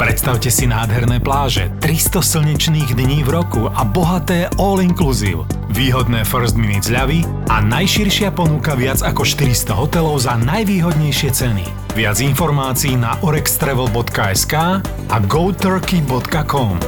Predstavte 0.00 0.48
si 0.48 0.64
nádherné 0.64 1.20
pláže, 1.20 1.68
300 1.84 2.24
slnečných 2.24 2.96
dní 2.96 3.20
v 3.20 3.30
roku 3.36 3.68
a 3.68 3.84
bohaté 3.84 4.48
all-inclusive. 4.56 5.44
Výhodné 5.68 6.24
first 6.24 6.56
minute 6.56 6.88
zľavy 6.88 7.28
a 7.52 7.60
najširšia 7.60 8.32
ponuka 8.32 8.72
viac 8.72 9.04
ako 9.04 9.28
400 9.28 9.76
hotelov 9.76 10.24
za 10.24 10.40
najvýhodnejšie 10.40 11.28
ceny. 11.28 11.68
Viac 11.92 12.16
informácií 12.24 12.96
na 12.96 13.20
orextravel.sk 13.20 14.54
a 15.12 15.16
goturkey.com 15.28 16.80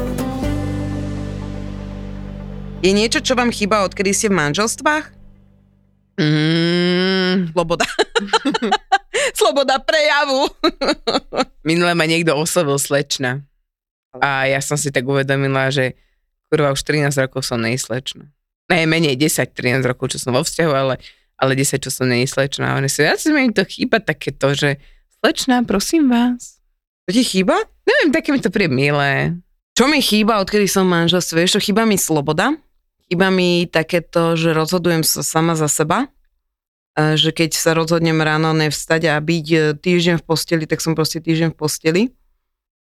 Je 2.80 2.96
niečo, 2.96 3.20
čo 3.20 3.36
vám 3.36 3.52
chýba, 3.52 3.84
odkedy 3.84 4.16
ste 4.16 4.32
v 4.32 4.40
manželstvách? 4.40 5.04
Mm, 6.16 7.52
Sloboda. 7.52 7.84
Sloboda 9.60 9.76
prejavu. 9.76 10.48
minule 11.68 11.92
ma 11.92 12.08
niekto 12.08 12.32
oslovil 12.32 12.80
slečna. 12.80 13.44
A 14.16 14.48
ja 14.48 14.56
som 14.64 14.80
si 14.80 14.88
tak 14.88 15.04
uvedomila, 15.04 15.68
že 15.68 16.00
kurva 16.48 16.72
už 16.72 16.80
13 16.80 17.12
rokov 17.28 17.44
som 17.44 17.60
nejslečna. 17.60 18.24
Ne, 18.72 18.88
menej 18.88 19.20
10-13 19.20 19.84
rokov, 19.84 20.16
čo 20.16 20.18
som 20.24 20.32
vo 20.32 20.40
vzťahu, 20.40 20.72
ale, 20.72 20.96
ale 21.36 21.52
10, 21.52 21.76
čo 21.76 21.92
som 21.92 22.08
nejslečna. 22.08 22.72
A 22.72 22.80
oni 22.80 22.88
si, 22.88 23.04
ja 23.04 23.20
si 23.20 23.28
mi 23.36 23.52
to 23.52 23.68
chýba 23.68 24.00
takéto, 24.00 24.56
že 24.56 24.80
slečna, 25.20 25.60
prosím 25.68 26.08
vás. 26.08 26.56
To 27.04 27.12
ti 27.12 27.20
chýba? 27.20 27.60
Neviem, 27.84 28.16
také 28.16 28.32
mi 28.32 28.40
to 28.40 28.48
príde 28.48 28.72
milé. 28.72 29.36
Čo 29.76 29.92
mi 29.92 30.00
chýba, 30.00 30.40
odkedy 30.40 30.72
som 30.72 30.88
manželstve? 30.88 31.36
Vieš, 31.44 31.60
čo 31.60 31.64
chýba 31.68 31.84
mi 31.84 32.00
sloboda. 32.00 32.56
Chýba 33.12 33.28
mi 33.28 33.68
takéto, 33.68 34.40
že 34.40 34.56
rozhodujem 34.56 35.04
sa 35.04 35.20
sama 35.20 35.52
za 35.52 35.68
seba. 35.68 36.08
Že 36.98 37.30
keď 37.30 37.50
sa 37.54 37.72
rozhodnem 37.72 38.18
ráno 38.18 38.50
nevstať 38.50 39.14
a 39.14 39.16
byť 39.22 39.46
e, 39.54 39.58
týždeň 39.78 40.20
v 40.20 40.24
posteli, 40.26 40.64
tak 40.66 40.82
som 40.82 40.98
proste 40.98 41.22
týždeň 41.22 41.54
v 41.54 41.56
posteli. 41.56 42.02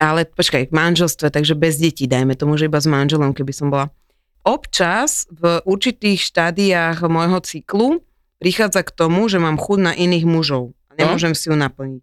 Ale 0.01 0.25
počkaj, 0.25 0.71
v 0.71 0.73
manželstve, 0.73 1.29
takže 1.29 1.53
bez 1.53 1.77
detí, 1.77 2.09
dajme 2.09 2.33
tomu, 2.33 2.57
že 2.57 2.65
iba 2.71 2.79
s 2.81 2.89
manželom, 2.89 3.35
keby 3.35 3.53
som 3.53 3.69
bola. 3.69 3.93
Občas 4.41 5.27
v 5.29 5.61
určitých 5.67 6.25
štádiách 6.25 7.05
môjho 7.05 7.39
cyklu 7.43 8.01
prichádza 8.39 8.81
k 8.87 8.95
tomu, 8.95 9.27
že 9.27 9.37
mám 9.37 9.59
chuť 9.59 9.79
na 9.79 9.93
iných 9.93 10.25
mužov. 10.25 10.73
A 10.89 10.97
nemôžem 10.97 11.35
si 11.35 11.51
ju 11.51 11.55
naplniť. 11.59 12.01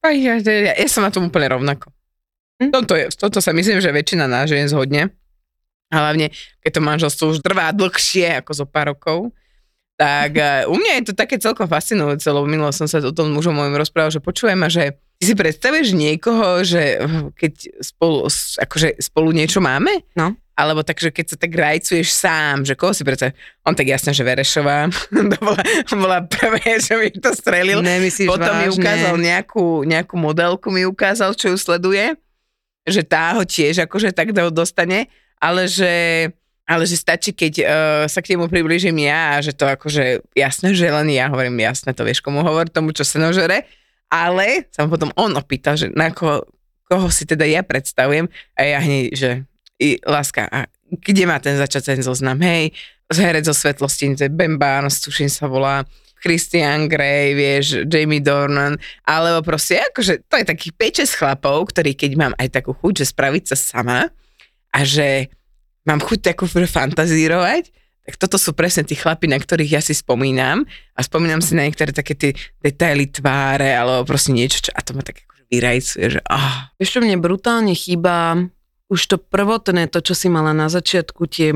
Aj, 0.00 0.16
ja, 0.16 0.40
ja, 0.40 0.72
ja 0.72 0.88
som 0.88 1.04
na 1.04 1.12
tom 1.12 1.28
úplne 1.28 1.52
rovnako. 1.52 1.92
Hm? 2.60 2.72
Toto, 2.72 2.96
je, 2.96 3.12
toto 3.12 3.38
sa 3.44 3.52
myslím, 3.52 3.84
že 3.84 3.92
väčšina 3.92 4.24
nás 4.24 4.48
žien 4.48 4.64
zhodne. 4.64 5.12
Hlavne, 5.92 6.32
keď 6.64 6.70
to 6.72 6.80
manželstvo 6.80 7.24
už 7.36 7.44
trvá 7.44 7.68
dlhšie 7.74 8.40
ako 8.40 8.52
zo 8.54 8.64
pár 8.64 8.96
rokov, 8.96 9.34
tak 10.00 10.32
eh, 10.40 10.64
u 10.64 10.80
mňa 10.80 10.92
je 10.96 11.12
to 11.12 11.14
také 11.14 11.36
celkom 11.36 11.68
fascinujúce, 11.68 12.24
lebo 12.24 12.48
minulo 12.48 12.72
som 12.72 12.88
sa 12.88 13.04
o 13.04 13.12
tom 13.12 13.36
mužom 13.36 13.52
mojim 13.52 13.76
rozprával, 13.76 14.08
že 14.08 14.24
počujem 14.24 14.56
a 14.64 14.72
že 14.72 14.96
ty 15.20 15.28
si 15.28 15.34
predstavíš 15.36 15.92
niekoho, 15.92 16.64
že 16.64 17.04
keď 17.36 17.84
spolu, 17.84 18.24
akože 18.56 18.96
spolu 18.96 19.36
niečo 19.36 19.60
máme? 19.60 19.92
No. 20.16 20.32
Alebo 20.56 20.80
tak, 20.80 20.96
že 21.00 21.12
keď 21.12 21.24
sa 21.28 21.36
tak 21.36 21.52
rajcuješ 21.52 22.08
sám, 22.16 22.64
že 22.64 22.76
koho 22.80 22.96
si 22.96 23.04
predstavíš? 23.04 23.36
On 23.68 23.76
tak 23.76 23.92
jasne, 23.92 24.16
že 24.16 24.24
Verešová. 24.24 24.88
to 25.32 25.36
bola, 25.44 25.60
bola 25.92 26.18
prvé, 26.24 26.80
že 26.80 26.96
mi 26.96 27.12
to 27.12 27.36
strelil. 27.36 27.84
Nemyslíš 27.84 28.28
Potom 28.28 28.56
mi 28.56 28.72
vážne? 28.72 28.80
ukázal 28.80 29.14
nejakú, 29.20 29.84
nejakú 29.84 30.16
modelku, 30.16 30.72
mi 30.72 30.88
ukázal, 30.88 31.36
čo 31.36 31.52
ju 31.52 31.56
sleduje, 31.60 32.16
že 32.88 33.04
tá 33.04 33.36
ho 33.36 33.44
tiež 33.44 33.84
akože 33.84 34.16
tak 34.16 34.32
do- 34.32 34.48
dostane, 34.48 35.12
ale 35.40 35.68
že, 35.68 35.92
ale 36.66 36.86
že 36.86 36.96
stačí, 36.96 37.34
keď 37.34 37.54
uh, 37.60 37.66
sa 38.06 38.20
k 38.22 38.34
nemu 38.36 38.46
približím 38.46 38.94
ja 39.02 39.36
a 39.38 39.42
že 39.42 39.56
to 39.56 39.66
akože 39.66 40.22
jasné, 40.38 40.72
že 40.76 40.86
len 40.86 41.10
ja 41.10 41.26
hovorím, 41.30 41.58
jasné, 41.60 41.92
to 41.92 42.06
vieš 42.06 42.22
komu 42.22 42.46
hovor, 42.46 42.70
tomu, 42.70 42.94
čo 42.94 43.02
sa 43.02 43.18
nožere, 43.18 43.66
ale 44.10 44.70
sa 44.70 44.86
ma 44.86 44.88
potom 44.90 45.10
on 45.18 45.34
opýtal, 45.34 45.74
že 45.74 45.90
na 45.94 46.14
koho, 46.14 46.46
koho 46.86 47.10
si 47.10 47.26
teda 47.26 47.46
ja 47.46 47.66
predstavujem 47.66 48.30
a 48.54 48.60
ja 48.62 48.78
hneď, 48.82 49.06
že 49.14 49.30
i, 49.80 49.98
láska, 50.04 50.46
a 50.46 50.70
kde 50.90 51.24
má 51.26 51.38
ten 51.38 51.58
začať 51.58 51.94
ten 51.96 52.00
zoznam, 52.02 52.38
hej, 52.42 52.74
z 53.10 53.18
herec 53.18 53.46
zo 53.46 53.54
svetlosti, 53.54 54.14
to 54.14 54.26
je 54.26 54.30
Ben 54.30 54.54
Barnes, 54.54 55.02
tuším 55.02 55.26
sa 55.26 55.50
volá, 55.50 55.82
Christian 56.20 56.86
Grey, 56.86 57.32
vieš, 57.32 57.88
Jamie 57.88 58.20
Dornan, 58.20 58.76
alebo 59.08 59.40
proste 59.40 59.80
akože 59.80 60.28
to 60.28 60.36
je 60.36 60.44
takých 60.44 60.72
5-6 61.08 61.18
chlapov, 61.18 61.72
ktorí 61.72 61.96
keď 61.96 62.12
mám 62.14 62.32
aj 62.36 62.60
takú 62.60 62.76
chuť, 62.76 63.02
že 63.02 63.10
spraviť 63.10 63.44
sa 63.50 63.56
sama 63.56 64.00
a 64.70 64.78
že 64.84 65.32
mám 65.84 66.00
chuť 66.00 66.32
takú 66.32 66.44
fantazírovať, 66.46 67.72
tak 68.10 68.14
toto 68.16 68.40
sú 68.40 68.56
presne 68.56 68.82
tí 68.82 68.96
chlapi, 68.96 69.28
na 69.28 69.38
ktorých 69.38 69.78
ja 69.78 69.82
si 69.84 69.94
spomínam 69.94 70.64
a 70.96 71.00
spomínam 71.04 71.44
si 71.44 71.54
na 71.54 71.68
niektoré 71.68 71.92
také 71.92 72.16
tie 72.16 72.32
detaily 72.58 73.06
tváre 73.06 73.76
alebo 73.76 74.08
proste 74.08 74.34
niečo, 74.34 74.66
čo, 74.66 74.70
a 74.74 74.80
to 74.80 74.96
ma 74.96 75.04
tak 75.04 75.22
akože 75.28 75.44
vyrajcuje, 75.52 76.04
že 76.18 76.20
ah, 76.26 76.72
Vieš, 76.80 76.98
čo 76.98 77.00
mne 77.04 77.20
brutálne 77.20 77.76
chýba, 77.76 78.48
už 78.90 79.00
to 79.06 79.16
prvotné, 79.20 79.86
to, 79.86 80.02
čo 80.02 80.18
si 80.18 80.26
mala 80.26 80.50
na 80.56 80.66
začiatku, 80.66 81.22
tie 81.30 81.54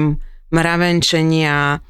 mravenčenia, 0.54 1.82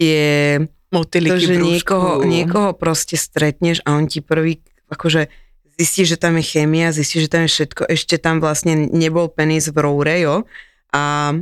tie, 0.00 0.22
to, 0.58 0.66
motýliky 0.90 1.38
že 1.38 1.54
v 1.54 1.58
brúšku. 1.60 1.68
niekoho, 1.68 2.10
niekoho 2.24 2.70
proste 2.74 3.14
stretneš 3.14 3.84
a 3.86 3.94
on 3.94 4.10
ti 4.10 4.24
prvý, 4.24 4.58
akože 4.90 5.30
zistí, 5.78 6.02
že 6.08 6.18
tam 6.18 6.40
je 6.40 6.44
chémia, 6.48 6.90
zistí, 6.90 7.22
že 7.22 7.30
tam 7.30 7.46
je 7.46 7.54
všetko, 7.54 7.86
ešte 7.86 8.18
tam 8.18 8.42
vlastne 8.42 8.90
nebol 8.90 9.30
penis 9.30 9.70
v 9.70 9.78
roure, 9.78 10.16
jo, 10.18 10.36
a 10.90 11.36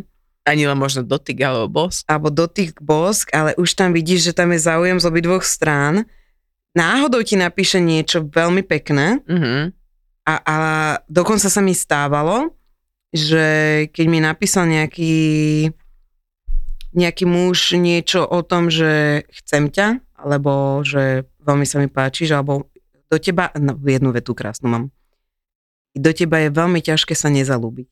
Ani 0.47 0.63
len 0.63 0.79
možno 0.79 1.03
dotyk 1.03 1.43
alebo 1.43 1.67
bosk. 1.67 2.07
alebo 2.07 2.31
dotyk 2.31 2.79
bosk, 2.79 3.35
ale 3.35 3.59
už 3.59 3.75
tam 3.75 3.91
vidíš, 3.91 4.31
že 4.31 4.37
tam 4.39 4.55
je 4.55 4.63
záujem 4.63 5.03
z 5.03 5.05
obidvoch 5.11 5.43
strán. 5.43 6.07
Náhodou 6.73 7.21
ti 7.27 7.35
napíše 7.35 7.83
niečo 7.83 8.23
veľmi 8.23 8.63
pekné, 8.63 9.21
Mhm. 9.27 9.75
A, 10.27 10.35
a 10.43 10.57
dokonca 11.07 11.47
sa 11.47 11.63
mi 11.63 11.71
stávalo, 11.71 12.51
že 13.15 13.47
keď 13.95 14.07
mi 14.11 14.19
napísal 14.19 14.67
nejaký 14.67 15.15
nejaký 16.91 17.25
muž 17.29 17.77
niečo 17.77 18.27
o 18.27 18.43
tom, 18.43 18.67
že 18.67 19.23
chcem 19.31 19.71
ťa, 19.71 20.01
alebo 20.17 20.83
že 20.83 21.29
veľmi 21.45 21.63
sa 21.63 21.79
mi 21.79 21.87
páčiš, 21.87 22.35
alebo 22.35 22.67
do 23.07 23.19
teba, 23.21 23.53
no 23.55 23.79
jednu 23.85 24.11
vetu 24.11 24.35
krásnu 24.35 24.67
mám. 24.67 24.85
Do 25.95 26.11
teba 26.11 26.43
je 26.43 26.51
veľmi 26.51 26.81
ťažké 26.83 27.15
sa 27.15 27.31
nezalúbiť. 27.31 27.87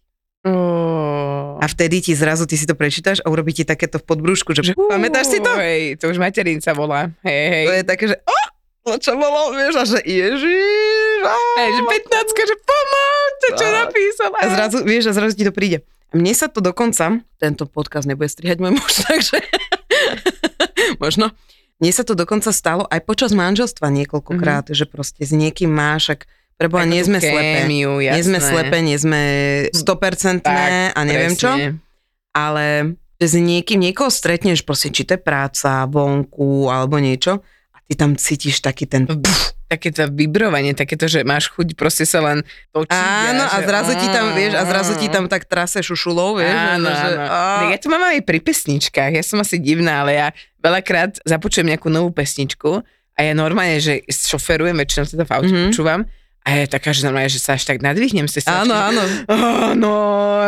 Oh. 0.44 1.56
A 1.56 1.64
vtedy 1.64 2.04
ti 2.04 2.12
zrazu, 2.12 2.44
ty 2.44 2.60
si 2.60 2.68
to 2.68 2.76
prečítaš 2.76 3.24
a 3.24 3.32
urobí 3.32 3.56
ti 3.56 3.64
takéto 3.64 3.96
v 3.96 4.04
podbrúšku, 4.04 4.52
že 4.52 4.76
pamätáš 4.76 5.32
si 5.32 5.38
to? 5.40 5.48
Hej, 5.56 5.96
to 5.96 6.12
už 6.12 6.20
materinca 6.20 6.76
volá. 6.76 7.08
Hej, 7.24 7.44
hej. 7.48 7.64
To 7.64 7.72
je 7.72 7.84
také, 7.88 8.04
že 8.12 8.16
oh, 8.20 8.46
no 8.84 8.94
čo 9.00 9.16
bolo, 9.16 9.56
vieš, 9.56 9.74
a 9.80 9.84
že 9.88 10.04
ježiš, 10.04 11.20
á, 11.24 11.36
Hej, 11.64 11.70
že 11.72 11.82
15, 11.88 12.50
že 12.52 12.56
pomoc, 12.60 13.32
to 13.40 13.48
čo 13.56 13.66
Á. 13.66 13.72
napísal. 13.88 14.30
A 14.36 14.44
zrazu, 14.52 14.76
vieš, 14.84 15.04
a 15.08 15.12
zrazu 15.16 15.32
ti 15.32 15.48
to 15.48 15.52
príde. 15.56 15.80
Mne 16.12 16.36
sa 16.36 16.52
to 16.52 16.60
dokonca, 16.60 17.24
tento 17.40 17.64
podcast 17.64 18.04
nebude 18.04 18.28
strihať 18.28 18.60
môj 18.60 18.76
muž, 18.76 18.92
takže 19.08 19.40
možno. 21.02 21.32
Mne 21.82 21.90
sa 21.90 22.06
to 22.06 22.14
dokonca 22.14 22.54
stalo 22.54 22.86
aj 22.86 23.02
počas 23.02 23.34
manželstva 23.34 23.90
niekoľkokrát, 23.90 24.70
že 24.70 24.86
proste 24.86 25.26
s 25.26 25.34
niekým 25.34 25.74
máš, 25.74 26.14
ak 26.14 26.20
preboha, 26.56 26.84
nie 26.84 27.00
sme 27.00 27.18
slepé. 27.18 27.62
Kémiu, 27.62 27.98
Nie 27.98 28.20
sme 28.20 28.38
slepé, 28.38 28.78
nie 28.80 28.96
sme 28.96 29.20
100% 29.70 30.44
a 30.90 31.00
neviem 31.02 31.34
čo, 31.34 31.50
ale 32.30 32.96
že 33.16 33.26
s 33.26 33.34
niekým, 33.34 33.78
niekoho 33.78 34.10
stretneš, 34.10 34.62
proste, 34.62 34.90
či 34.90 35.02
to 35.02 35.14
je 35.14 35.22
práca, 35.22 35.86
vonku 35.86 36.66
alebo 36.66 36.98
niečo 36.98 37.40
a 37.70 37.78
ty 37.80 37.94
tam 37.94 38.14
cítiš 38.14 38.58
taký 38.60 38.84
ten 38.84 39.06
Takéto 39.64 40.06
vibrovanie, 40.06 40.70
takéto, 40.70 41.08
že 41.08 41.24
máš 41.24 41.48
chuť 41.50 41.72
proste 41.74 42.04
sa 42.04 42.20
len 42.20 42.44
točiť. 42.70 42.94
Áno, 42.94 43.42
a 43.42 43.56
že- 43.58 43.64
zrazu 43.64 43.92
ti 43.96 44.06
tam, 44.06 44.36
vieš, 44.36 44.54
a 44.54 44.62
zrazu 44.62 44.92
ti 44.94 45.08
tam 45.08 45.24
tak 45.26 45.48
trase 45.48 45.80
šušulou, 45.80 46.36
vieš. 46.36 46.52
Áno, 46.52 46.84
že, 46.86 47.10
áno. 47.16 47.26
Tak 47.58 47.66
Ja 47.72 47.78
to 47.80 47.88
mám 47.88 48.04
aj 48.04 48.22
pri 48.22 48.38
pesničkách, 48.38 49.10
ja 49.10 49.24
som 49.24 49.40
asi 49.40 49.56
divná, 49.56 50.04
ale 50.04 50.12
ja 50.14 50.28
veľakrát 50.60 51.18
započujem 51.24 51.66
nejakú 51.66 51.88
novú 51.88 52.12
pesničku 52.12 52.84
a 53.10 53.18
ja 53.18 53.32
normálne, 53.32 53.80
že 53.80 54.04
šoferujem, 54.06 54.76
väčšinou 54.76 55.04
teda 55.08 55.24
v 55.24 55.32
aute 55.32 55.42
Mhm. 55.42 55.50
mm-hmm. 55.50 55.68
počúvam 55.72 56.00
a 56.44 56.48
ja 56.54 56.68
taká, 56.68 56.92
že 56.92 57.02
normálne, 57.02 57.26
že 57.26 57.40
sa 57.40 57.56
až 57.56 57.64
tak 57.64 57.80
nadvihnem 57.80 58.28
si 58.28 58.38
sa. 58.38 58.60
Áno, 58.60 58.76
áno. 58.76 59.00
Oh, 59.26 59.72
no, 59.72 59.94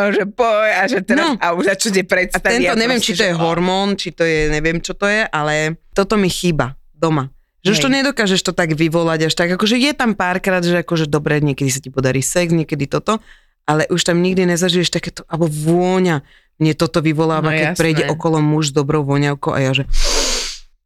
že 0.09 0.23
poj, 0.23 0.69
a 0.71 0.85
že 0.85 1.01
teraz, 1.01 1.25
No. 1.25 1.29
a 1.35 1.51
už 1.51 1.73
čo 1.75 1.89
tie 1.89 2.05
A 2.05 2.37
tento, 2.37 2.69
a 2.69 2.77
neviem, 2.77 2.95
proste, 2.95 3.07
či 3.07 3.13
to 3.13 3.19
že- 3.19 3.27
je 3.27 3.35
hormón, 3.35 3.89
či 3.93 4.09
to 4.11 4.21
je, 4.21 4.39
neviem, 4.47 4.77
čo 4.77 4.93
to 4.93 5.05
je, 5.05 5.25
ale 5.25 5.73
toto 5.91 6.13
mi 6.13 6.29
chýba 6.29 6.77
doma. 6.93 7.33
Že 7.59 7.69
už 7.73 7.79
to 7.79 7.89
nedokážeš 7.91 8.41
to 8.41 8.53
tak 8.53 8.71
vyvolať 8.71 9.27
až 9.27 9.33
tak, 9.33 9.49
akože 9.51 9.75
je 9.75 9.91
tam 9.91 10.13
párkrát, 10.13 10.61
že 10.61 10.77
akože 10.77 11.05
dobre, 11.05 11.41
niekedy 11.41 11.67
sa 11.67 11.81
ti 11.81 11.89
podarí 11.89 12.21
sex, 12.21 12.53
niekedy 12.53 12.85
toto, 12.85 13.17
ale 13.65 13.89
už 13.89 13.99
tam 14.03 14.21
nikdy 14.21 14.45
nezažiješ 14.47 14.87
takéto, 14.87 15.25
alebo 15.25 15.49
vôňa. 15.49 16.21
Mne 16.57 16.73
toto 16.73 17.01
vyvoláva, 17.01 17.49
No 17.49 17.51
keď 17.51 17.67
jasné. 17.67 17.77
prejde 17.77 18.03
okolo 18.07 18.37
muž 18.39 18.69
s 18.69 18.73
dobrou 18.73 19.01
voňavkou 19.01 19.49
a 19.49 19.59
ja 19.59 19.71
že... 19.73 19.83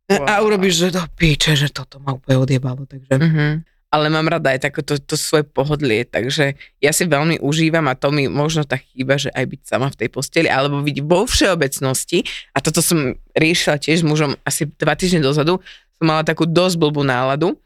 A 0.09 0.39
Wow. 0.39 0.51
urobíš, 0.51 0.75
že 0.77 0.87
do 0.91 1.03
píče, 1.09 1.53
že 1.53 1.69
toto 1.69 1.95
ma 1.97 2.11
úplne 2.11 2.35
odjebalo, 2.37 2.83
takže... 2.83 3.07
Uh-huh. 3.09 3.63
Ale 3.91 4.07
mám 4.07 4.23
rada 4.31 4.55
aj 4.55 4.71
takéto 4.71 4.95
to 5.03 5.19
svoje 5.19 5.43
pohodlie, 5.43 6.07
takže 6.07 6.55
ja 6.79 6.91
si 6.95 7.03
veľmi 7.03 7.43
užívam 7.43 7.91
a 7.91 7.99
to 7.99 8.07
mi 8.15 8.31
možno 8.31 8.63
tak 8.63 8.87
chýba, 8.87 9.19
že 9.19 9.27
aj 9.35 9.43
byť 9.51 9.61
sama 9.67 9.91
v 9.91 9.99
tej 9.99 10.09
posteli, 10.09 10.47
alebo 10.47 10.79
byť 10.79 10.97
vo 11.03 11.27
všeobecnosti. 11.27 12.23
A 12.55 12.63
toto 12.63 12.79
som 12.79 13.19
riešila 13.35 13.75
tiež 13.75 13.99
s 13.99 14.07
mužom 14.07 14.39
asi 14.47 14.71
dva 14.79 14.95
týždne 14.95 15.19
dozadu. 15.19 15.59
Som 15.99 16.07
mala 16.07 16.23
takú 16.23 16.47
dosť 16.47 16.79
blbú 16.79 17.03
náladu 17.03 17.59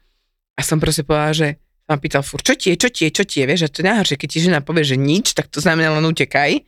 a 0.58 0.66
som 0.66 0.82
proste 0.82 1.06
povedala, 1.06 1.30
že 1.30 1.48
sa 1.86 1.94
ma 1.94 2.02
pýtal 2.02 2.26
fur, 2.26 2.42
čo 2.42 2.58
ti 2.58 2.74
je, 2.74 2.76
čo 2.82 2.88
ti 2.90 3.06
je, 3.06 3.10
čo 3.14 3.22
ti 3.22 3.36
je, 3.38 3.44
vieš, 3.46 3.62
a 3.62 3.70
to 3.70 3.78
je 3.78 3.86
najhoršie, 3.86 4.18
keď 4.18 4.28
ti 4.28 4.38
žena 4.42 4.58
povie, 4.58 4.82
že 4.82 4.98
nič, 4.98 5.38
tak 5.38 5.46
to 5.46 5.62
znamená 5.62 5.94
len 5.94 6.02
utekaj. 6.02 6.58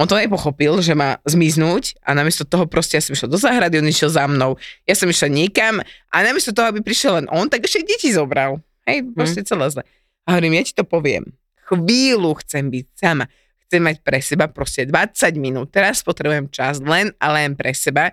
On 0.00 0.08
to 0.08 0.16
nepochopil, 0.16 0.80
že 0.80 0.96
má 0.96 1.20
zmiznúť 1.28 2.00
a 2.00 2.16
namiesto 2.16 2.48
toho 2.48 2.64
proste 2.64 2.96
ja 2.96 3.04
som 3.04 3.12
išla 3.12 3.28
do 3.28 3.36
záhrady, 3.36 3.76
on 3.76 3.92
išiel 3.92 4.08
za 4.08 4.24
mnou. 4.24 4.56
Ja 4.88 4.96
som 4.96 5.04
išla 5.04 5.28
niekam 5.28 5.84
a 5.84 6.16
namiesto 6.24 6.56
toho, 6.56 6.72
aby 6.72 6.80
prišiel 6.80 7.20
len 7.20 7.26
on, 7.28 7.52
tak 7.52 7.68
ešte 7.68 7.84
deti 7.84 8.08
zobral. 8.08 8.64
Hej, 8.86 9.14
proste 9.14 9.46
celé 9.46 9.66
zle. 9.70 9.82
A 10.26 10.38
hovorím, 10.38 10.58
ja 10.58 10.62
ti 10.66 10.74
to 10.74 10.86
poviem. 10.86 11.34
Chvíľu 11.66 12.38
chcem 12.42 12.70
byť 12.70 12.86
sama. 12.94 13.26
Chcem 13.66 13.80
mať 13.82 13.96
pre 14.04 14.18
seba 14.20 14.46
proste 14.50 14.84
20 14.84 15.38
minút. 15.38 15.72
Teraz 15.72 16.04
potrebujem 16.04 16.50
čas 16.52 16.82
len 16.82 17.14
a 17.22 17.32
len 17.32 17.56
pre 17.56 17.72
seba. 17.72 18.12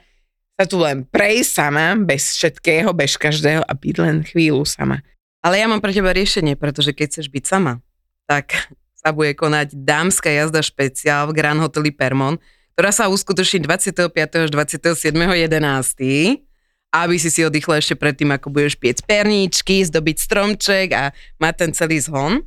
Sa 0.59 0.65
tu 0.67 0.79
len 0.79 1.07
prejsť 1.07 1.51
sama, 1.51 1.95
bez 1.99 2.35
všetkého, 2.35 2.91
bez 2.91 3.15
každého 3.15 3.63
a 3.63 3.71
byť 3.75 3.95
len 3.99 4.23
chvíľu 4.23 4.63
sama. 4.67 5.03
Ale 5.39 5.55
ja 5.55 5.71
mám 5.71 5.79
pre 5.79 5.95
teba 5.95 6.11
riešenie, 6.11 6.59
pretože 6.59 6.91
keď 6.91 7.07
chceš 7.15 7.27
byť 7.31 7.43
sama, 7.47 7.79
tak 8.27 8.51
sa 9.01 9.15
bude 9.15 9.33
konať 9.33 9.73
dámska 9.73 10.27
jazda 10.29 10.59
špeciál 10.63 11.31
v 11.31 11.35
Grand 11.39 11.59
Hoteli 11.59 11.91
Permon, 11.95 12.37
ktorá 12.75 12.91
sa 12.95 13.11
uskutoční 13.11 13.67
25. 13.67 14.11
až 14.15 14.49
27.11. 14.51 16.48
Aby 16.89 17.21
si 17.21 17.29
si 17.29 17.45
oddychla 17.45 17.77
ešte 17.77 17.93
predtým, 17.93 18.33
ako 18.33 18.49
budeš 18.49 18.73
piec 18.73 18.97
perníčky, 19.05 19.85
zdobiť 19.85 20.17
stromček 20.17 20.87
a 20.97 21.13
mať 21.37 21.53
ten 21.53 21.71
celý 21.77 22.01
zhon. 22.01 22.41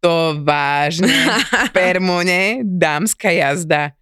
To 0.00 0.38
vážne. 0.40 1.12
Permone, 1.76 2.62
dámska 2.64 3.34
jazda. 3.34 3.92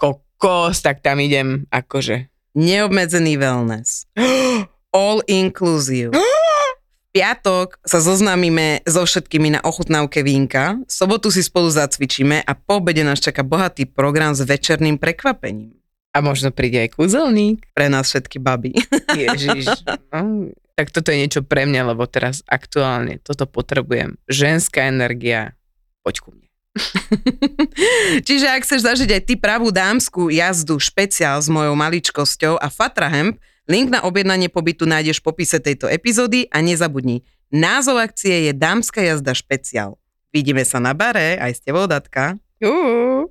Kokos, 0.00 0.80
tak 0.80 1.04
tam 1.04 1.20
idem 1.20 1.68
akože. 1.68 2.32
Neobmedzený 2.56 3.38
wellness. 3.38 4.08
All 4.96 5.22
inclusive. 5.30 6.10
V 6.10 7.18
piatok 7.18 7.78
sa 7.82 7.98
zoznámime 8.02 8.82
so 8.86 9.02
všetkými 9.02 9.58
na 9.58 9.60
ochutnávke 9.62 10.22
vínka, 10.22 10.78
sobotu 10.86 11.30
si 11.30 11.42
spolu 11.42 11.70
zacvičíme 11.70 12.42
a 12.42 12.52
po 12.54 12.78
obede 12.82 13.02
nás 13.02 13.18
čaká 13.18 13.42
bohatý 13.42 13.86
program 13.86 14.34
s 14.34 14.42
večerným 14.42 14.98
prekvapením. 14.98 15.79
A 16.10 16.18
možno 16.18 16.50
príde 16.50 16.82
aj 16.82 16.98
kúzelník. 16.98 17.70
Pre 17.70 17.86
nás 17.86 18.10
všetky 18.10 18.42
baby. 18.42 18.74
Ježiš. 19.14 19.86
No, 20.10 20.50
tak 20.74 20.90
toto 20.90 21.14
je 21.14 21.22
niečo 21.22 21.46
pre 21.46 21.68
mňa, 21.70 21.94
lebo 21.94 22.08
teraz 22.10 22.42
aktuálne 22.50 23.22
toto 23.22 23.46
potrebujem. 23.46 24.18
Ženská 24.26 24.90
energia. 24.90 25.54
Poď 26.02 26.16
ku 26.18 26.28
mne. 26.34 26.50
Čiže 28.26 28.46
ak 28.48 28.62
chceš 28.66 28.86
zažiť 28.86 29.10
aj 29.10 29.22
ty 29.26 29.34
pravú 29.38 29.70
dámskú 29.74 30.30
jazdu 30.30 30.78
špeciál 30.78 31.38
s 31.38 31.50
mojou 31.50 31.74
maličkosťou 31.78 32.58
a 32.58 32.66
Fatra 32.70 33.10
Hemp, 33.10 33.38
link 33.70 33.90
na 33.90 34.02
objednanie 34.02 34.50
pobytu 34.50 34.86
nájdeš 34.86 35.22
v 35.22 35.26
popise 35.30 35.58
tejto 35.62 35.86
epizódy 35.90 36.46
a 36.50 36.62
nezabudni, 36.62 37.22
názov 37.52 38.02
akcie 38.02 38.50
je 38.50 38.52
Dámska 38.54 39.02
jazda 39.02 39.34
špeciál. 39.34 39.98
Vidíme 40.30 40.62
sa 40.62 40.78
na 40.78 40.94
bare, 40.94 41.38
aj 41.42 41.58
s 41.58 41.60
tebou, 41.60 41.90
Datka. 41.90 42.38
Jú. 42.62 43.26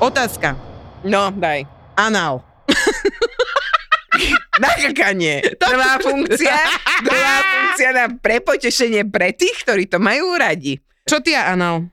Otázka. 0.00 0.65
No, 1.06 1.30
daj. 1.30 1.62
Anal. 1.94 2.42
Nakakanie. 4.62 5.54
Prvá 5.54 6.02
funkcia, 6.02 6.56
druhá 7.06 7.36
funkcia 7.46 7.90
na 7.94 8.06
prepotešenie 8.10 9.06
pre 9.06 9.30
tých, 9.30 9.62
ktorí 9.62 9.86
to 9.86 10.02
majú 10.02 10.34
radi. 10.34 10.82
Čo 11.06 11.22
ty 11.22 11.38
a 11.38 11.54
anal? 11.54 11.86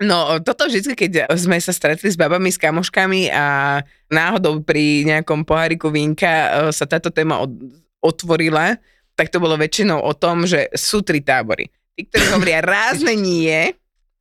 No, 0.00 0.40
toto 0.40 0.64
vždy, 0.64 0.96
keď 0.96 1.12
sme 1.36 1.60
sa 1.60 1.72
stretli 1.76 2.08
s 2.08 2.16
babami, 2.16 2.48
s 2.48 2.56
kamoškami 2.56 3.28
a 3.32 3.80
náhodou 4.08 4.64
pri 4.64 5.04
nejakom 5.04 5.44
poháriku 5.44 5.92
vínka 5.92 6.28
e, 6.28 6.48
sa 6.72 6.88
táto 6.88 7.12
téma 7.12 7.36
od, 7.36 7.52
otvorila, 8.00 8.80
tak 9.12 9.28
to 9.28 9.36
bolo 9.36 9.60
väčšinou 9.60 10.00
o 10.00 10.12
tom, 10.16 10.48
že 10.48 10.72
sú 10.72 11.04
tri 11.04 11.20
tábory. 11.20 11.68
Tí, 11.92 12.08
ktorí 12.08 12.32
hovoria 12.32 12.64
rázne 12.76 13.12
nie, 13.12 13.76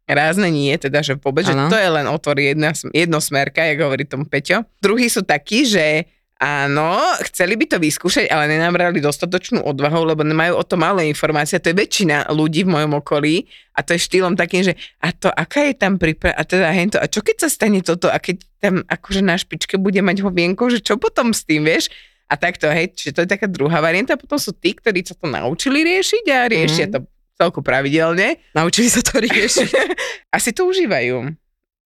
rázne 0.09 0.49
nie, 0.49 0.73
teda, 0.73 0.99
že 0.99 1.13
vôbec, 1.15 1.45
že 1.45 1.53
Áno. 1.53 1.69
to 1.69 1.77
je 1.77 1.85
len 1.87 2.09
otvor 2.09 2.35
jedna, 2.35 2.73
jednosmerka, 2.89 3.61
jak 3.61 3.77
hovorí 3.79 4.03
tomu 4.03 4.25
Peťo. 4.25 4.65
Druhí 4.81 5.05
sú 5.07 5.21
takí, 5.21 5.63
že 5.63 6.09
Áno, 6.39 6.95
chceli 7.27 7.59
by 7.59 7.67
to 7.67 7.77
vyskúšať, 7.83 8.31
ale 8.31 8.47
nenabrali 8.47 9.03
dostatočnú 9.03 9.59
odvahu, 9.59 10.07
lebo 10.07 10.23
nemajú 10.23 10.55
o 10.55 10.63
tom 10.63 10.87
malé 10.87 11.11
informácie. 11.11 11.59
To 11.59 11.67
je 11.67 11.75
väčšina 11.75 12.31
ľudí 12.31 12.63
v 12.63 12.79
mojom 12.79 13.03
okolí 13.03 13.43
a 13.75 13.83
to 13.83 13.91
je 13.91 14.07
štýlom 14.07 14.39
takým, 14.39 14.63
že 14.63 14.79
a 15.03 15.11
to, 15.11 15.27
aká 15.27 15.67
je 15.67 15.75
tam 15.75 15.99
príprava, 15.99 16.39
a 16.39 16.47
teda 16.47 16.71
hento, 16.71 16.95
a 16.95 17.11
čo 17.11 17.19
keď 17.19 17.43
sa 17.43 17.49
stane 17.51 17.83
toto, 17.83 18.07
a 18.07 18.15
keď 18.23 18.39
tam 18.63 18.87
akože 18.87 19.19
na 19.19 19.35
špičke 19.35 19.75
bude 19.75 19.99
mať 19.99 20.23
hovienko, 20.23 20.71
že 20.71 20.79
čo 20.79 20.95
potom 20.95 21.35
s 21.35 21.43
tým, 21.43 21.67
vieš? 21.67 21.91
A 22.31 22.39
takto, 22.39 22.71
hej, 22.71 22.95
čiže 22.95 23.19
to 23.19 23.27
je 23.27 23.35
taká 23.35 23.51
druhá 23.51 23.83
varianta. 23.83 24.15
Potom 24.15 24.39
sú 24.39 24.55
tí, 24.55 24.71
ktorí 24.71 25.03
sa 25.03 25.19
to 25.19 25.27
naučili 25.27 25.83
riešiť 25.83 26.23
a 26.31 26.47
riešia 26.47 26.87
Mhm. 26.87 26.91
to 26.95 26.99
celku 27.39 27.63
pravidelne. 27.63 28.43
Naučili 28.51 28.91
sa 28.91 28.99
to 28.99 29.23
riešiť. 29.23 29.71
Asi 30.35 30.51
to 30.51 30.67
užívajú. 30.67 31.31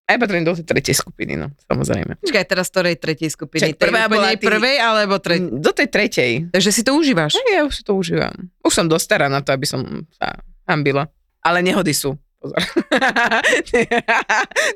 Aj 0.03 0.19
patrím 0.19 0.43
do 0.43 0.51
tej 0.51 0.67
tretej 0.67 0.99
skupiny, 0.99 1.39
no, 1.39 1.47
samozrejme. 1.63 2.19
Počkaj, 2.19 2.43
teraz 2.43 2.67
ktorej 2.67 2.99
tretej 2.99 3.31
skupiny? 3.31 3.71
Tej 3.71 3.87
bola 3.87 4.11
úplnej 4.11 4.35
ty- 4.35 4.47
prvej 4.51 4.75
alebo 4.75 5.15
tretej? 5.15 5.63
Do 5.63 5.71
tej 5.71 5.87
tretej. 5.87 6.31
Takže 6.51 6.75
si 6.75 6.83
to 6.83 6.99
užívaš? 6.99 7.39
No, 7.39 7.47
ja 7.47 7.63
už 7.63 7.79
si 7.79 7.83
to 7.87 7.95
užívam. 7.95 8.51
Už 8.67 8.73
som 8.75 8.91
dosť 8.91 9.05
stará 9.07 9.27
na 9.31 9.39
to, 9.39 9.55
aby 9.55 9.63
som 9.63 10.03
sa 10.19 10.43
hambila. 10.67 11.07
Ale 11.39 11.63
nehody 11.63 11.95
sú. 11.95 12.19
Pozor. 12.43 12.59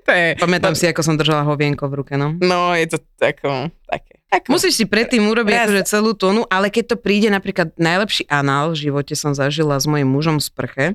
to 0.08 0.12
je... 0.16 0.28
Pamätám 0.40 0.80
si, 0.80 0.88
ako 0.88 1.04
som 1.04 1.20
držala 1.20 1.44
hovienko 1.44 1.92
v 1.92 1.94
ruke, 2.00 2.16
no. 2.16 2.32
No, 2.40 2.72
je 2.72 2.88
to 2.88 3.04
tako, 3.20 3.68
také. 3.84 4.17
Ako, 4.28 4.52
Musíš 4.52 4.76
si 4.76 4.84
predtým 4.84 5.24
urobiť 5.24 5.56
Raz. 5.56 5.64
akože 5.68 5.84
celú 5.88 6.12
tónu, 6.12 6.44
ale 6.46 6.68
keď 6.68 6.94
to 6.94 6.98
príde 7.00 7.32
napríklad 7.32 7.72
najlepší 7.76 8.28
anál 8.28 8.76
v 8.76 8.92
živote 8.92 9.16
som 9.16 9.32
zažila 9.32 9.80
s 9.80 9.88
mojim 9.88 10.04
mužom 10.06 10.38
v 10.38 10.44
sprche, 10.44 10.86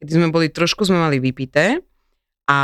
keď 0.00 0.08
sme 0.08 0.26
boli, 0.28 0.48
trošku 0.48 0.82
sme 0.82 0.96
mali 0.96 1.20
vypité 1.20 1.84
a 2.48 2.58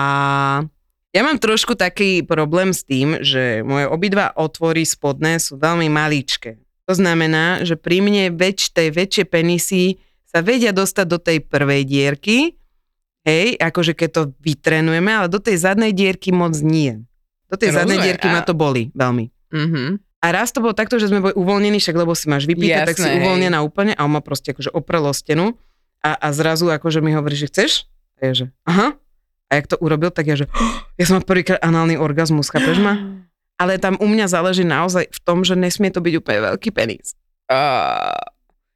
ja 1.13 1.21
mám 1.23 1.37
trošku 1.37 1.77
taký 1.77 2.25
problém 2.25 2.73
s 2.73 2.83
tým, 2.83 3.21
že 3.21 3.61
moje 3.61 3.85
obidva 3.85 4.33
otvory 4.33 4.83
spodné 4.83 5.37
sú 5.37 5.55
veľmi 5.55 5.87
maličké. 5.87 6.57
To 6.85 6.97
znamená, 6.97 7.61
že 7.63 7.77
pri 7.77 8.01
mne 8.01 8.33
väč, 8.33 8.73
tej 8.73 8.91
väčšie 8.91 9.25
penisy 9.25 10.01
sa 10.25 10.41
vedia 10.41 10.73
dostať 10.73 11.07
do 11.07 11.17
tej 11.17 11.39
prvej 11.41 11.85
dierky, 11.85 12.57
hej, 13.23 13.55
akože 13.57 13.93
keď 13.93 14.09
to 14.11 14.23
vytrenujeme, 14.41 15.09
ale 15.09 15.29
do 15.29 15.39
tej 15.39 15.61
zadnej 15.61 15.93
dierky 15.93 16.33
moc 16.33 16.57
nie. 16.59 17.05
Do 17.47 17.57
tej 17.57 17.73
zadnej 17.73 18.01
Rozumiem, 18.01 18.09
dierky 18.09 18.27
ma 18.27 18.41
a- 18.41 18.49
to 18.49 18.53
boli 18.53 18.89
veľmi. 18.91 19.25
Mhm. 19.53 19.85
A 20.25 20.33
raz 20.33 20.49
to 20.57 20.65
bolo 20.65 20.73
takto, 20.73 20.97
že 20.97 21.13
sme 21.13 21.21
boli 21.21 21.37
uvoľnení, 21.37 21.77
však 21.77 22.01
lebo 22.01 22.17
si 22.17 22.33
máš 22.33 22.49
vypité, 22.49 22.81
tak 22.89 22.97
si 22.97 23.05
hej. 23.05 23.21
uvoľnená 23.21 23.61
úplne 23.61 23.93
a 23.93 24.01
on 24.09 24.17
ma 24.17 24.25
proste 24.25 24.57
akože 24.57 24.73
oprel 24.73 25.05
o 25.05 25.13
stenu 25.13 25.53
a, 26.01 26.17
a 26.17 26.29
zrazu 26.33 26.73
akože 26.73 27.05
mi 27.05 27.13
hovorí, 27.13 27.37
že 27.37 27.53
chceš? 27.53 27.85
A 28.17 28.29
ja 28.29 28.33
že 28.33 28.45
aha. 28.65 28.97
A 29.49 29.61
jak 29.61 29.69
to 29.69 29.77
urobil, 29.77 30.09
tak 30.09 30.25
ja 30.25 30.41
že 30.41 30.49
"Oh, 30.49 30.81
ja 30.97 31.05
som 31.05 31.21
mal 31.21 31.29
prvýkrát 31.29 31.61
análny 31.61 32.01
orgazmus, 32.01 32.49
chápeš 32.49 32.81
ma? 32.81 32.97
Ale 33.61 33.77
tam 33.79 33.95
u 34.01 34.09
mňa 34.09 34.27
záleží 34.27 34.65
naozaj 34.65 35.13
v 35.13 35.19
tom, 35.23 35.45
že 35.47 35.55
nesmie 35.55 35.93
to 35.93 36.01
byť 36.03 36.15
úplne 36.19 36.41
veľký 36.51 36.75
penis. 36.75 37.15
A, 37.47 38.11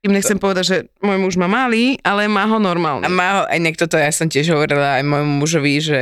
Tým 0.04 0.14
nechcem 0.14 0.38
povedať, 0.38 0.64
že 0.68 0.76
môj 1.02 1.18
muž 1.18 1.34
má 1.34 1.50
malý, 1.50 1.98
ale 2.06 2.30
má 2.30 2.46
ho 2.46 2.62
normálny. 2.62 3.02
a 3.02 3.10
má 3.10 3.26
ho, 3.34 3.42
aj 3.50 3.58
niekto 3.58 3.90
to, 3.90 3.98
ja 3.98 4.12
som 4.14 4.30
tiež 4.30 4.54
hovorila 4.54 5.00
aj 5.00 5.04
môjmu 5.08 5.34
mužovi, 5.42 5.74
že 5.82 6.00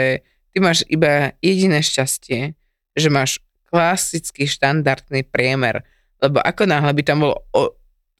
ty 0.52 0.60
máš 0.60 0.84
iba 0.92 1.32
jediné 1.40 1.80
šťastie, 1.80 2.52
že 2.92 3.08
máš 3.08 3.40
klasický 3.68 4.46
štandardný 4.46 5.26
priemer, 5.26 5.82
lebo 6.18 6.40
ako 6.40 6.64
náhle 6.64 6.92
by 6.94 7.02
tam 7.02 7.18
bol 7.22 7.34
o 7.52 7.74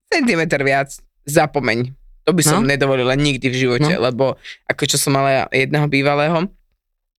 centimetr 0.07 0.61
viac, 0.61 0.93
zapomeň. 1.25 1.95
To 2.27 2.35
by 2.35 2.43
som 2.43 2.63
No. 2.63 2.71
nedovolila 2.71 3.15
nikdy 3.15 3.47
v 3.47 3.57
živote, 3.57 3.93
No. 3.95 4.03
lebo 4.03 4.25
ako 4.67 4.83
čo 4.87 4.99
som 4.99 5.15
mala 5.15 5.47
jedného 5.51 5.87
bývalého, 5.87 6.51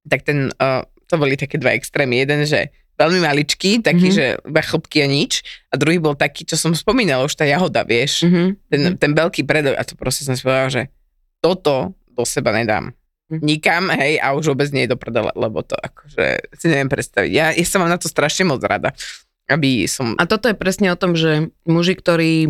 tak 0.04 0.24
ten, 0.24 0.52
uh, 0.60 0.84
to 1.08 1.16
boli 1.16 1.40
také 1.40 1.56
dva 1.56 1.72
extrémy. 1.72 2.24
Jeden, 2.24 2.44
že 2.44 2.72
veľmi 2.98 3.22
maličký, 3.22 3.80
taký, 3.86 4.10
Mhm. 4.10 4.16
že 4.16 4.26
iba 4.42 4.62
chlopky 4.64 5.06
a 5.06 5.08
nič. 5.08 5.46
A 5.70 5.78
druhý 5.78 6.02
bol 6.02 6.18
taký, 6.18 6.44
čo 6.44 6.58
som 6.58 6.74
spomínala, 6.74 7.24
už 7.24 7.38
tá 7.38 7.46
jahoda, 7.46 7.86
vieš. 7.86 8.26
Mhm. 8.26 8.44
Ten, 8.68 8.82
ten 8.98 9.12
veľký 9.14 9.46
predok. 9.46 9.78
A 9.78 9.86
to 9.86 9.94
proste 9.94 10.26
som 10.26 10.34
si 10.34 10.42
povedala, 10.42 10.68
že 10.68 10.84
toto 11.38 11.94
do 12.10 12.26
seba 12.26 12.50
nedám. 12.50 12.97
Mhm. 13.28 13.44
Nikam, 13.44 13.92
hej, 13.92 14.18
a 14.18 14.32
už 14.32 14.48
vôbec 14.48 14.72
nie 14.72 14.88
je 14.88 14.92
do 14.92 14.98
prdele, 14.98 15.36
lebo 15.36 15.60
to 15.60 15.76
akože 15.76 16.48
si 16.56 16.66
neviem 16.66 16.88
predstaviť. 16.88 17.28
Ja, 17.30 17.52
ja 17.52 17.66
som 17.66 17.84
mám 17.84 17.92
na 17.92 18.00
to 18.00 18.08
strašne 18.08 18.48
moc 18.48 18.64
rada. 18.64 18.96
aby 19.48 19.88
som... 19.88 20.16
A 20.16 20.24
toto 20.24 20.48
je 20.48 20.56
presne 20.56 20.92
o 20.92 21.00
tom, 21.00 21.16
že 21.16 21.52
muži, 21.64 21.96
ktorí 21.96 22.32
e, 22.46 22.50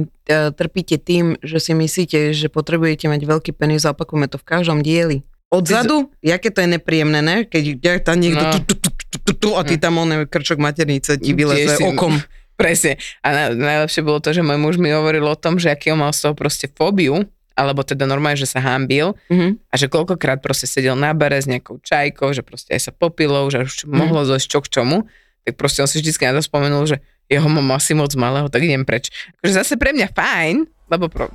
trpíte 0.50 0.98
tým, 0.98 1.38
že 1.42 1.58
si 1.58 1.72
myslíte, 1.72 2.30
že 2.32 2.46
potrebujete 2.48 3.06
mať 3.06 3.22
veľký 3.22 3.52
penis, 3.54 3.86
a 3.86 3.94
opakujeme 3.94 4.26
to 4.26 4.38
v 4.38 4.46
každom 4.48 4.82
dieli. 4.82 5.22
Odzadu, 5.48 6.10
jaké 6.20 6.50
to 6.50 6.60
je 6.60 6.70
nepríjemné, 6.72 7.22
ne? 7.22 7.38
Keď 7.42 7.63
ja 7.80 7.94
tam 7.98 8.18
niekto 8.18 8.42
No. 8.42 8.50
tu, 8.60 8.74
tu, 8.74 8.76
tu, 8.84 9.18
tu, 9.20 9.34
tu, 9.34 9.50
a 9.54 9.62
ty 9.62 9.78
tam 9.78 9.96
on 9.96 10.26
krčok 10.26 10.58
maternice 10.58 11.16
ti 11.16 11.32
vyleze 11.32 11.74
si- 11.74 11.86
okom. 11.86 12.18
Presne. 12.58 12.98
A 13.22 13.28
na, 13.30 13.44
najlepšie 13.54 14.02
bolo 14.02 14.18
to, 14.18 14.30
že 14.30 14.42
môj 14.42 14.58
muž 14.58 14.76
mi 14.76 14.90
hovoril 14.90 15.22
o 15.24 15.34
tom, 15.34 15.56
že 15.56 15.70
aký 15.70 15.90
on 15.90 16.02
mal 16.02 16.10
z 16.10 16.26
toho 16.26 16.34
proste 16.34 16.66
fóbiu, 16.68 17.30
alebo 17.58 17.82
teda 17.82 18.06
normálne, 18.06 18.38
že 18.38 18.46
sa 18.46 18.62
hambil 18.62 19.17
Mhm. 19.34 19.58
a 19.67 19.76
že 19.76 19.89
koľkokrát 19.89 20.39
proste 20.39 20.70
sedel 20.70 20.93
na 20.93 21.12
bare 21.12 21.41
s 21.41 21.50
nejakou 21.50 21.82
čajkou, 21.82 22.30
že 22.32 22.46
proste 22.46 22.78
aj 22.78 22.82
sa 22.88 22.91
popilo, 22.93 23.50
že 23.50 23.65
už 23.65 23.89
Mhm. 23.89 23.98
mohlo 23.98 24.22
zojsť 24.24 24.46
čo 24.46 24.60
k 24.62 24.67
čomu, 24.70 24.98
tak 25.41 25.58
proste 25.58 25.82
on 25.82 25.89
si 25.89 25.98
vždy 25.98 26.13
na 26.30 26.38
to 26.38 26.46
spomenul, 26.46 26.86
že 26.86 27.02
jeho 27.26 27.50
mám 27.50 27.74
asi 27.74 27.91
moc 27.91 28.13
malého, 28.13 28.48
tak 28.48 28.62
idem 28.62 28.86
preč. 28.86 29.10
Akože 29.41 29.58
zase 29.58 29.74
pre 29.76 29.91
mňa 29.91 30.13
fajn, 30.13 30.56
lebo 30.88 31.10
pro, 31.10 31.28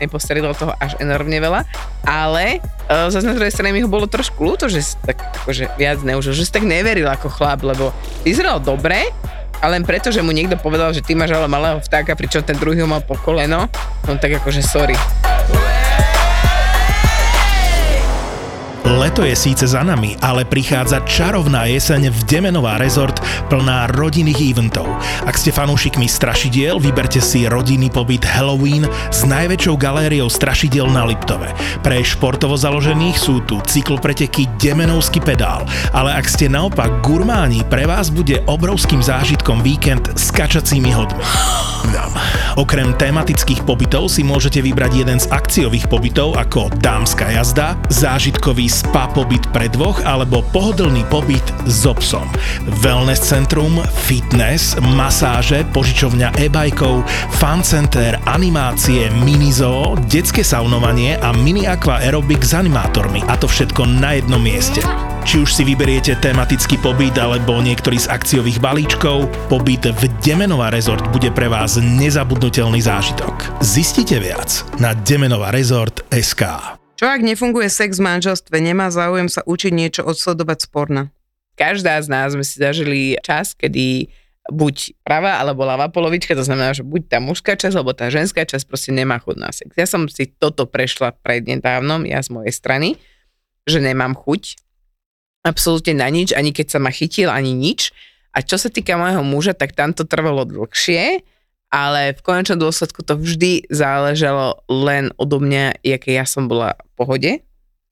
nepostarilo 0.00 0.54
toho 0.54 0.72
až 0.78 0.96
enormne 0.98 1.36
veľa, 1.36 1.60
ale 2.02 2.58
uh, 2.88 3.10
zase 3.10 3.26
na 3.26 3.34
druhej 3.34 3.52
strane 3.52 3.70
mi 3.70 3.82
ho 3.82 3.90
bolo 3.90 4.06
trošku 4.06 4.40
ľúto, 4.40 4.66
že 4.66 4.80
si 4.80 4.94
tak 5.02 5.20
akože 5.42 5.74
viac 5.74 6.00
neužil, 6.00 6.32
že 6.32 6.46
si 6.46 6.52
tak 6.52 6.64
neveril 6.64 7.06
ako 7.06 7.28
chlap, 7.28 7.62
lebo 7.62 7.90
vyzeral 8.22 8.58
dobre, 8.58 9.10
a 9.62 9.70
len 9.70 9.80
preto, 9.80 10.12
že 10.12 10.20
mu 10.20 10.28
niekto 10.28 10.56
povedal, 10.56 10.92
že 10.92 11.00
ty 11.00 11.14
máš 11.14 11.32
ale 11.32 11.48
malého 11.48 11.80
vtáka, 11.80 12.12
pričom 12.12 12.44
ten 12.44 12.52
druhý 12.54 12.84
ho 12.84 12.88
mal 12.90 13.00
po 13.00 13.16
koleno, 13.16 13.64
no 14.04 14.12
tak 14.18 14.36
akože 14.36 14.60
sorry. 14.60 14.92
Leto 18.84 19.24
je 19.24 19.32
síce 19.32 19.64
za 19.64 19.80
nami, 19.80 20.12
ale 20.20 20.44
prichádza 20.44 21.00
čarovná 21.08 21.64
jeseň 21.64 22.12
v 22.12 22.18
Demenová 22.28 22.76
rezort 22.76 23.16
plná 23.48 23.88
rodinných 23.96 24.36
eventov. 24.52 24.84
Ak 25.24 25.40
ste 25.40 25.56
fanúšikmi 25.56 26.04
strašidiel, 26.04 26.76
vyberte 26.76 27.16
si 27.24 27.48
rodinný 27.48 27.88
pobyt 27.88 28.28
Halloween 28.28 28.84
s 29.08 29.24
najväčšou 29.24 29.80
galériou 29.80 30.28
strašidiel 30.28 30.84
na 30.92 31.08
Liptove. 31.08 31.48
Pre 31.80 31.96
športovo 32.04 32.60
založených 32.60 33.16
sú 33.16 33.40
tu 33.48 33.56
cyklopreteky 33.64 34.52
Demenovský 34.60 35.24
pedál, 35.24 35.64
ale 35.96 36.12
ak 36.12 36.28
ste 36.28 36.52
naopak 36.52 37.00
gurmáni, 37.00 37.64
pre 37.64 37.88
vás 37.88 38.12
bude 38.12 38.44
obrovským 38.44 39.00
zážitkom 39.00 39.64
víkend 39.64 40.12
s 40.12 40.28
kačacími 40.28 40.92
hodmi. 40.92 41.24
Okrem 42.54 42.94
tematických 42.94 43.66
pobytov 43.66 44.06
si 44.08 44.22
môžete 44.22 44.62
vybrať 44.62 44.92
jeden 44.94 45.18
z 45.18 45.26
akciových 45.28 45.90
pobytov 45.90 46.38
ako 46.38 46.70
dámska 46.78 47.26
jazda, 47.26 47.74
zážitkový 47.90 48.70
spa 48.74 49.06
pobyt 49.14 49.46
pre 49.54 49.70
dvoch 49.70 50.02
alebo 50.02 50.42
pohodlný 50.50 51.06
pobyt 51.06 51.46
so 51.70 51.94
psom. 51.94 52.26
Wellness 52.82 53.22
centrum, 53.22 53.78
fitness, 54.10 54.74
masáže, 54.82 55.62
požičovňa 55.70 56.34
e-bajkov, 56.42 57.06
fan 57.38 57.62
center, 57.62 58.18
animácie, 58.26 59.06
minizoo, 59.22 59.94
detské 60.10 60.42
saunovanie 60.42 61.14
a 61.22 61.30
mini 61.30 61.70
aqua 61.70 62.02
aerobik 62.02 62.42
s 62.42 62.58
animátormi. 62.58 63.22
A 63.30 63.38
to 63.38 63.46
všetko 63.46 63.86
na 63.86 64.18
jednom 64.18 64.42
mieste. 64.42 64.82
Či 65.24 65.40
už 65.40 65.56
si 65.56 65.62
vyberiete 65.64 66.20
tematický 66.20 66.76
pobyt 66.82 67.16
alebo 67.16 67.56
niektorý 67.64 67.96
z 67.96 68.12
akciových 68.12 68.60
balíčkov, 68.60 69.24
pobyt 69.48 69.88
v 69.88 70.02
Demenová 70.20 70.68
rezort 70.68 71.08
bude 71.16 71.32
pre 71.32 71.48
vás 71.48 71.80
nezabudnutelný 71.80 72.84
zážitok. 72.84 73.64
Zistite 73.64 74.20
viac 74.20 74.66
na 74.76 74.92
Demenová 74.92 75.48
rezort 75.48 76.04
SK. 76.12 76.83
Čo 77.04 77.12
ak 77.12 77.20
nefunguje 77.20 77.68
sex 77.68 78.00
v 78.00 78.08
manželstve, 78.08 78.64
nemá 78.64 78.88
záujem 78.88 79.28
sa 79.28 79.44
učiť 79.44 79.76
niečo 79.76 80.08
odsledovať 80.08 80.64
sporna? 80.64 81.12
každá 81.52 82.00
z 82.00 82.08
nás 82.08 82.32
sme 82.32 82.40
si 82.40 82.56
zažili 82.56 83.20
čas, 83.20 83.52
kedy 83.52 84.08
buď 84.48 84.96
pravá 85.04 85.36
alebo 85.36 85.68
ľavá 85.68 85.92
polovička, 85.92 86.32
to 86.32 86.40
znamená, 86.40 86.72
že 86.72 86.80
buď 86.80 87.12
tá 87.12 87.18
mužská 87.20 87.60
časť 87.60 87.76
alebo 87.76 87.92
tá 87.92 88.08
ženská 88.08 88.48
časť 88.48 88.64
proste 88.64 88.88
nemá 88.96 89.20
chuť 89.20 89.36
na 89.36 89.52
sex. 89.52 89.68
Ja 89.76 89.84
som 89.84 90.08
si 90.08 90.32
toto 90.32 90.64
prešla 90.64 91.12
prednedávnom, 91.20 92.08
ja 92.08 92.24
z 92.24 92.32
mojej 92.32 92.56
strany, 92.56 92.88
že 93.68 93.84
nemám 93.84 94.16
chuť 94.16 94.56
absolútne 95.44 96.00
na 96.00 96.08
nič, 96.08 96.32
ani 96.32 96.56
keď 96.56 96.72
sa 96.72 96.78
ma 96.80 96.88
chytil, 96.88 97.28
ani 97.28 97.52
nič. 97.52 97.92
A 98.32 98.40
čo 98.40 98.56
sa 98.56 98.72
týka 98.72 98.96
môjho 98.96 99.20
muža, 99.20 99.52
tak 99.52 99.76
tam 99.76 99.92
to 99.92 100.08
trvalo 100.08 100.48
dlhšie, 100.48 101.20
ale 101.74 102.14
v 102.14 102.22
konečnom 102.22 102.62
dôsledku 102.62 103.02
to 103.02 103.18
vždy 103.18 103.66
záležalo 103.66 104.62
len 104.70 105.10
odo 105.18 105.42
mňa, 105.42 105.82
aké 105.82 106.14
ja 106.14 106.22
som 106.22 106.46
bola 106.46 106.78
v 106.78 106.90
pohode. 106.94 107.30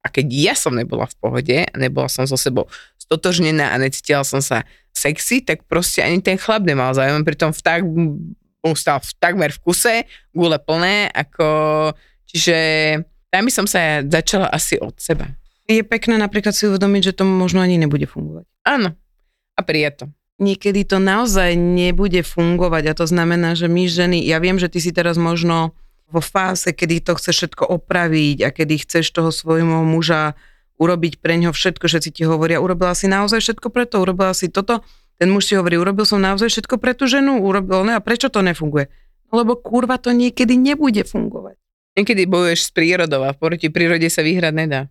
A 0.03 0.07
keď 0.07 0.27
ja 0.31 0.55
som 0.55 0.79
nebola 0.79 1.11
v 1.11 1.19
pohode 1.19 1.59
a 1.67 1.75
nebola 1.75 2.07
som 2.07 2.23
so 2.23 2.39
sebou 2.39 2.71
stotožnená 2.95 3.75
a 3.75 3.83
necítila 3.83 4.23
som 4.23 4.39
sa 4.39 4.63
sexy, 4.95 5.43
tak 5.43 5.67
proste 5.67 5.99
ani 5.99 6.23
ten 6.23 6.39
chlap 6.39 6.63
nemal 6.63 6.95
záujem. 6.95 7.27
Pritom 7.27 7.51
vták 7.51 7.83
mu 7.83 8.71
stal 8.79 9.03
v, 9.03 9.11
takmer 9.19 9.51
v 9.51 9.59
kuse, 9.59 10.07
gule 10.31 10.63
plné, 10.63 11.11
ako... 11.11 11.47
Čiže 12.31 12.57
tam 13.35 13.43
by 13.45 13.53
som 13.53 13.67
sa 13.67 14.01
začala 14.07 14.47
asi 14.49 14.79
od 14.79 14.95
seba. 14.97 15.27
Je 15.67 15.83
pekné 15.83 16.17
napríklad 16.23 16.55
si 16.55 16.71
uvedomiť, 16.71 17.13
že 17.13 17.17
to 17.19 17.25
možno 17.27 17.59
ani 17.61 17.83
nebude 17.83 18.07
fungovať. 18.07 18.47
Áno. 18.63 18.95
A 19.59 19.61
prijať 19.61 20.07
to. 20.07 20.07
Niekedy 20.41 20.89
to 20.89 20.97
naozaj 20.97 21.53
nebude 21.59 22.25
fungovať 22.25 22.85
a 22.89 22.97
to 22.97 23.05
znamená, 23.05 23.53
že 23.53 23.69
my 23.69 23.85
ženy, 23.85 24.19
ja 24.25 24.41
viem, 24.41 24.57
že 24.57 24.73
ty 24.73 24.81
si 24.81 24.95
teraz 24.95 25.21
možno 25.21 25.77
vo 26.13 26.21
fáze, 26.21 26.69
kedy 26.73 27.05
to 27.05 27.17
chceš 27.17 27.35
všetko 27.45 27.65
opraviť 27.69 28.39
a 28.45 28.49
kedy 28.53 28.85
chceš 28.85 29.13
toho 29.13 29.33
svojho 29.33 29.85
muža 29.85 30.37
urobiť 30.77 31.23
pre 31.23 31.41
ňo 31.41 31.57
všetko, 31.57 31.85
všetci 31.89 32.11
ti 32.21 32.23
hovoria, 32.29 32.61
urobila 32.61 32.93
si 32.93 33.09
naozaj 33.09 33.41
všetko 33.41 33.69
preto, 33.73 34.03
urobila 34.03 34.37
si 34.37 34.53
toto, 34.53 34.85
ten 35.17 35.31
muž 35.31 35.49
si 35.49 35.55
hovorí, 35.55 35.79
urobil 35.79 36.03
som 36.03 36.19
naozaj 36.19 36.51
všetko 36.51 36.77
pre 36.83 36.93
tú 36.93 37.07
ženu, 37.07 37.39
urobil, 37.39 37.87
ne, 37.87 37.95
a 37.97 38.03
prečo 38.03 38.29
to 38.29 38.43
nefunguje? 38.43 38.91
No 39.31 39.41
Lebo 39.41 39.57
kurva 39.57 39.97
to 39.97 40.11
niekedy 40.13 40.59
nebude 40.59 41.07
fungovať. 41.07 41.57
Niekedy 41.97 42.25
bojuješ 42.25 42.69
s 42.69 42.71
prírodou 42.75 43.23
a 43.25 43.37
proti 43.37 43.69
prírode 43.69 44.09
sa 44.09 44.25
vyhrať 44.25 44.55
nedá. 44.57 44.89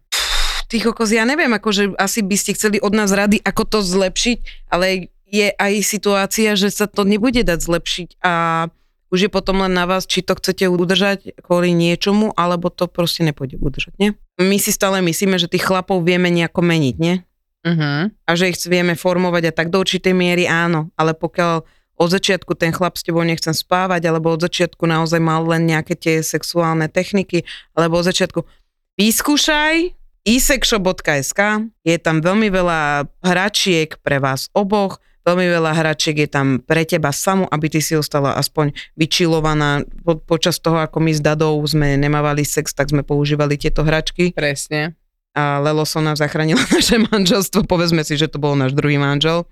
Ty 0.71 0.80
kokos, 0.80 1.12
ja 1.12 1.27
neviem, 1.27 1.51
akože 1.51 1.99
asi 1.99 2.23
by 2.23 2.36
ste 2.39 2.56
chceli 2.56 2.80
od 2.80 2.95
nás 2.95 3.12
rady, 3.12 3.43
ako 3.43 3.67
to 3.67 3.80
zlepšiť, 3.84 4.71
ale 4.71 5.12
je 5.31 5.47
aj 5.55 5.73
situácia, 5.81 6.59
že 6.59 6.67
sa 6.67 6.85
to 6.91 7.07
nebude 7.07 7.39
dať 7.41 7.59
zlepšiť 7.63 8.09
a 8.19 8.67
už 9.11 9.27
je 9.27 9.31
potom 9.31 9.59
len 9.63 9.75
na 9.75 9.83
vás, 9.83 10.07
či 10.07 10.23
to 10.23 10.39
chcete 10.39 10.71
udržať 10.71 11.35
kvôli 11.43 11.75
niečomu, 11.75 12.31
alebo 12.35 12.71
to 12.71 12.87
proste 12.87 13.27
nepôjde 13.27 13.59
udržať, 13.59 13.93
nie? 13.99 14.15
My 14.39 14.55
si 14.55 14.71
stále 14.71 15.03
myslíme, 15.03 15.35
že 15.35 15.51
tých 15.51 15.67
chlapov 15.67 15.99
vieme 16.07 16.31
nejako 16.31 16.63
meniť, 16.63 16.95
nie? 16.95 17.19
Uh-huh. 17.61 18.07
A 18.07 18.31
že 18.33 18.55
ich 18.55 18.57
vieme 18.63 18.95
formovať 18.95 19.51
a 19.51 19.55
tak 19.55 19.67
do 19.67 19.83
určitej 19.83 20.15
miery 20.15 20.47
áno, 20.47 20.95
ale 20.95 21.11
pokiaľ 21.11 21.67
od 22.01 22.09
začiatku 22.09 22.57
ten 22.57 22.73
chlap 22.73 22.97
s 22.97 23.05
tebou 23.05 23.21
nechcem 23.21 23.53
spávať, 23.53 24.09
alebo 24.09 24.33
od 24.33 24.41
začiatku 24.41 24.87
naozaj 24.87 25.21
mal 25.21 25.43
len 25.45 25.69
nejaké 25.69 25.93
tie 25.93 26.15
sexuálne 26.23 26.87
techniky, 26.87 27.43
alebo 27.75 27.99
od 27.99 28.07
začiatku 28.07 28.47
vyskúšaj 28.95 29.93
isexshop.sk, 30.25 31.39
je 31.83 31.97
tam 31.99 32.23
veľmi 32.23 32.47
veľa 32.49 33.05
hračiek 33.21 33.99
pre 34.01 34.17
vás 34.17 34.49
oboch, 34.55 34.97
veľmi 35.25 35.45
veľa 35.47 35.71
hračiek 35.77 36.17
je 36.25 36.29
tam 36.29 36.62
pre 36.62 36.86
teba 36.86 37.13
samu, 37.13 37.45
aby 37.49 37.69
ty 37.69 37.79
si 37.79 37.93
ostala 37.93 38.34
aspoň 38.38 38.73
vyčilovaná. 38.97 39.86
Po, 40.01 40.17
počas 40.17 40.57
toho, 40.57 40.81
ako 40.81 40.97
my 41.01 41.12
s 41.13 41.21
Dadou 41.21 41.62
sme 41.65 41.97
nemávali 41.97 42.41
sex, 42.45 42.73
tak 42.73 42.89
sme 42.89 43.05
používali 43.05 43.57
tieto 43.57 43.86
hračky 43.86 44.34
Presne. 44.34 44.97
a 45.38 45.62
Lelo 45.62 45.86
nám 45.86 46.17
zachránila 46.17 46.62
naše 46.75 46.97
manželstvo, 47.01 47.65
povedzme 47.65 48.01
si, 48.01 48.17
že 48.17 48.29
to 48.29 48.41
bol 48.41 48.57
náš 48.57 48.73
druhý 48.73 48.97
manžel. 48.97 49.45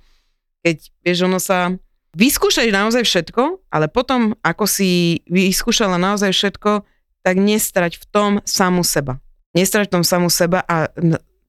Keď, 0.65 0.77
vieš, 1.05 1.19
ono 1.25 1.39
sa... 1.39 1.73
Vyskúšaj 2.10 2.73
naozaj 2.73 3.05
všetko, 3.05 3.69
ale 3.69 3.86
potom, 3.86 4.34
ako 4.41 4.65
si 4.65 5.21
vyskúšala 5.29 6.01
naozaj 6.01 6.34
všetko, 6.34 6.82
tak 7.21 7.36
nestrať 7.38 8.01
v 8.01 8.05
tom 8.10 8.32
samu 8.49 8.82
seba. 8.82 9.21
Nestrať 9.53 9.93
v 9.93 9.93
tom 9.93 10.03
samu 10.03 10.34
seba 10.34 10.65
a 10.65 10.89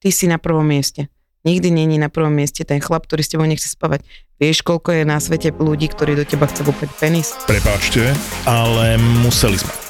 ty 0.04 0.12
si 0.12 0.28
na 0.28 0.36
prvom 0.36 0.68
mieste. 0.68 1.08
Nikdy 1.40 1.70
není 1.72 1.96
na 1.96 2.12
prvom 2.12 2.36
mieste 2.36 2.68
ten 2.68 2.84
chlap, 2.84 3.08
ktorý 3.08 3.24
s 3.24 3.32
tebou 3.32 3.48
nechce 3.48 3.64
spávať. 3.64 4.04
Vieš, 4.36 4.60
koľko 4.60 4.92
je 4.92 5.02
na 5.08 5.16
svete 5.16 5.56
ľudí, 5.56 5.88
ktorí 5.88 6.12
do 6.12 6.24
teba 6.28 6.44
chcú 6.44 6.72
kúpať 6.72 6.88
penis? 7.00 7.32
Prepáčte, 7.48 8.12
ale 8.44 9.00
museli 9.24 9.56
sme. 9.56 9.89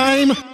time. 0.01 0.50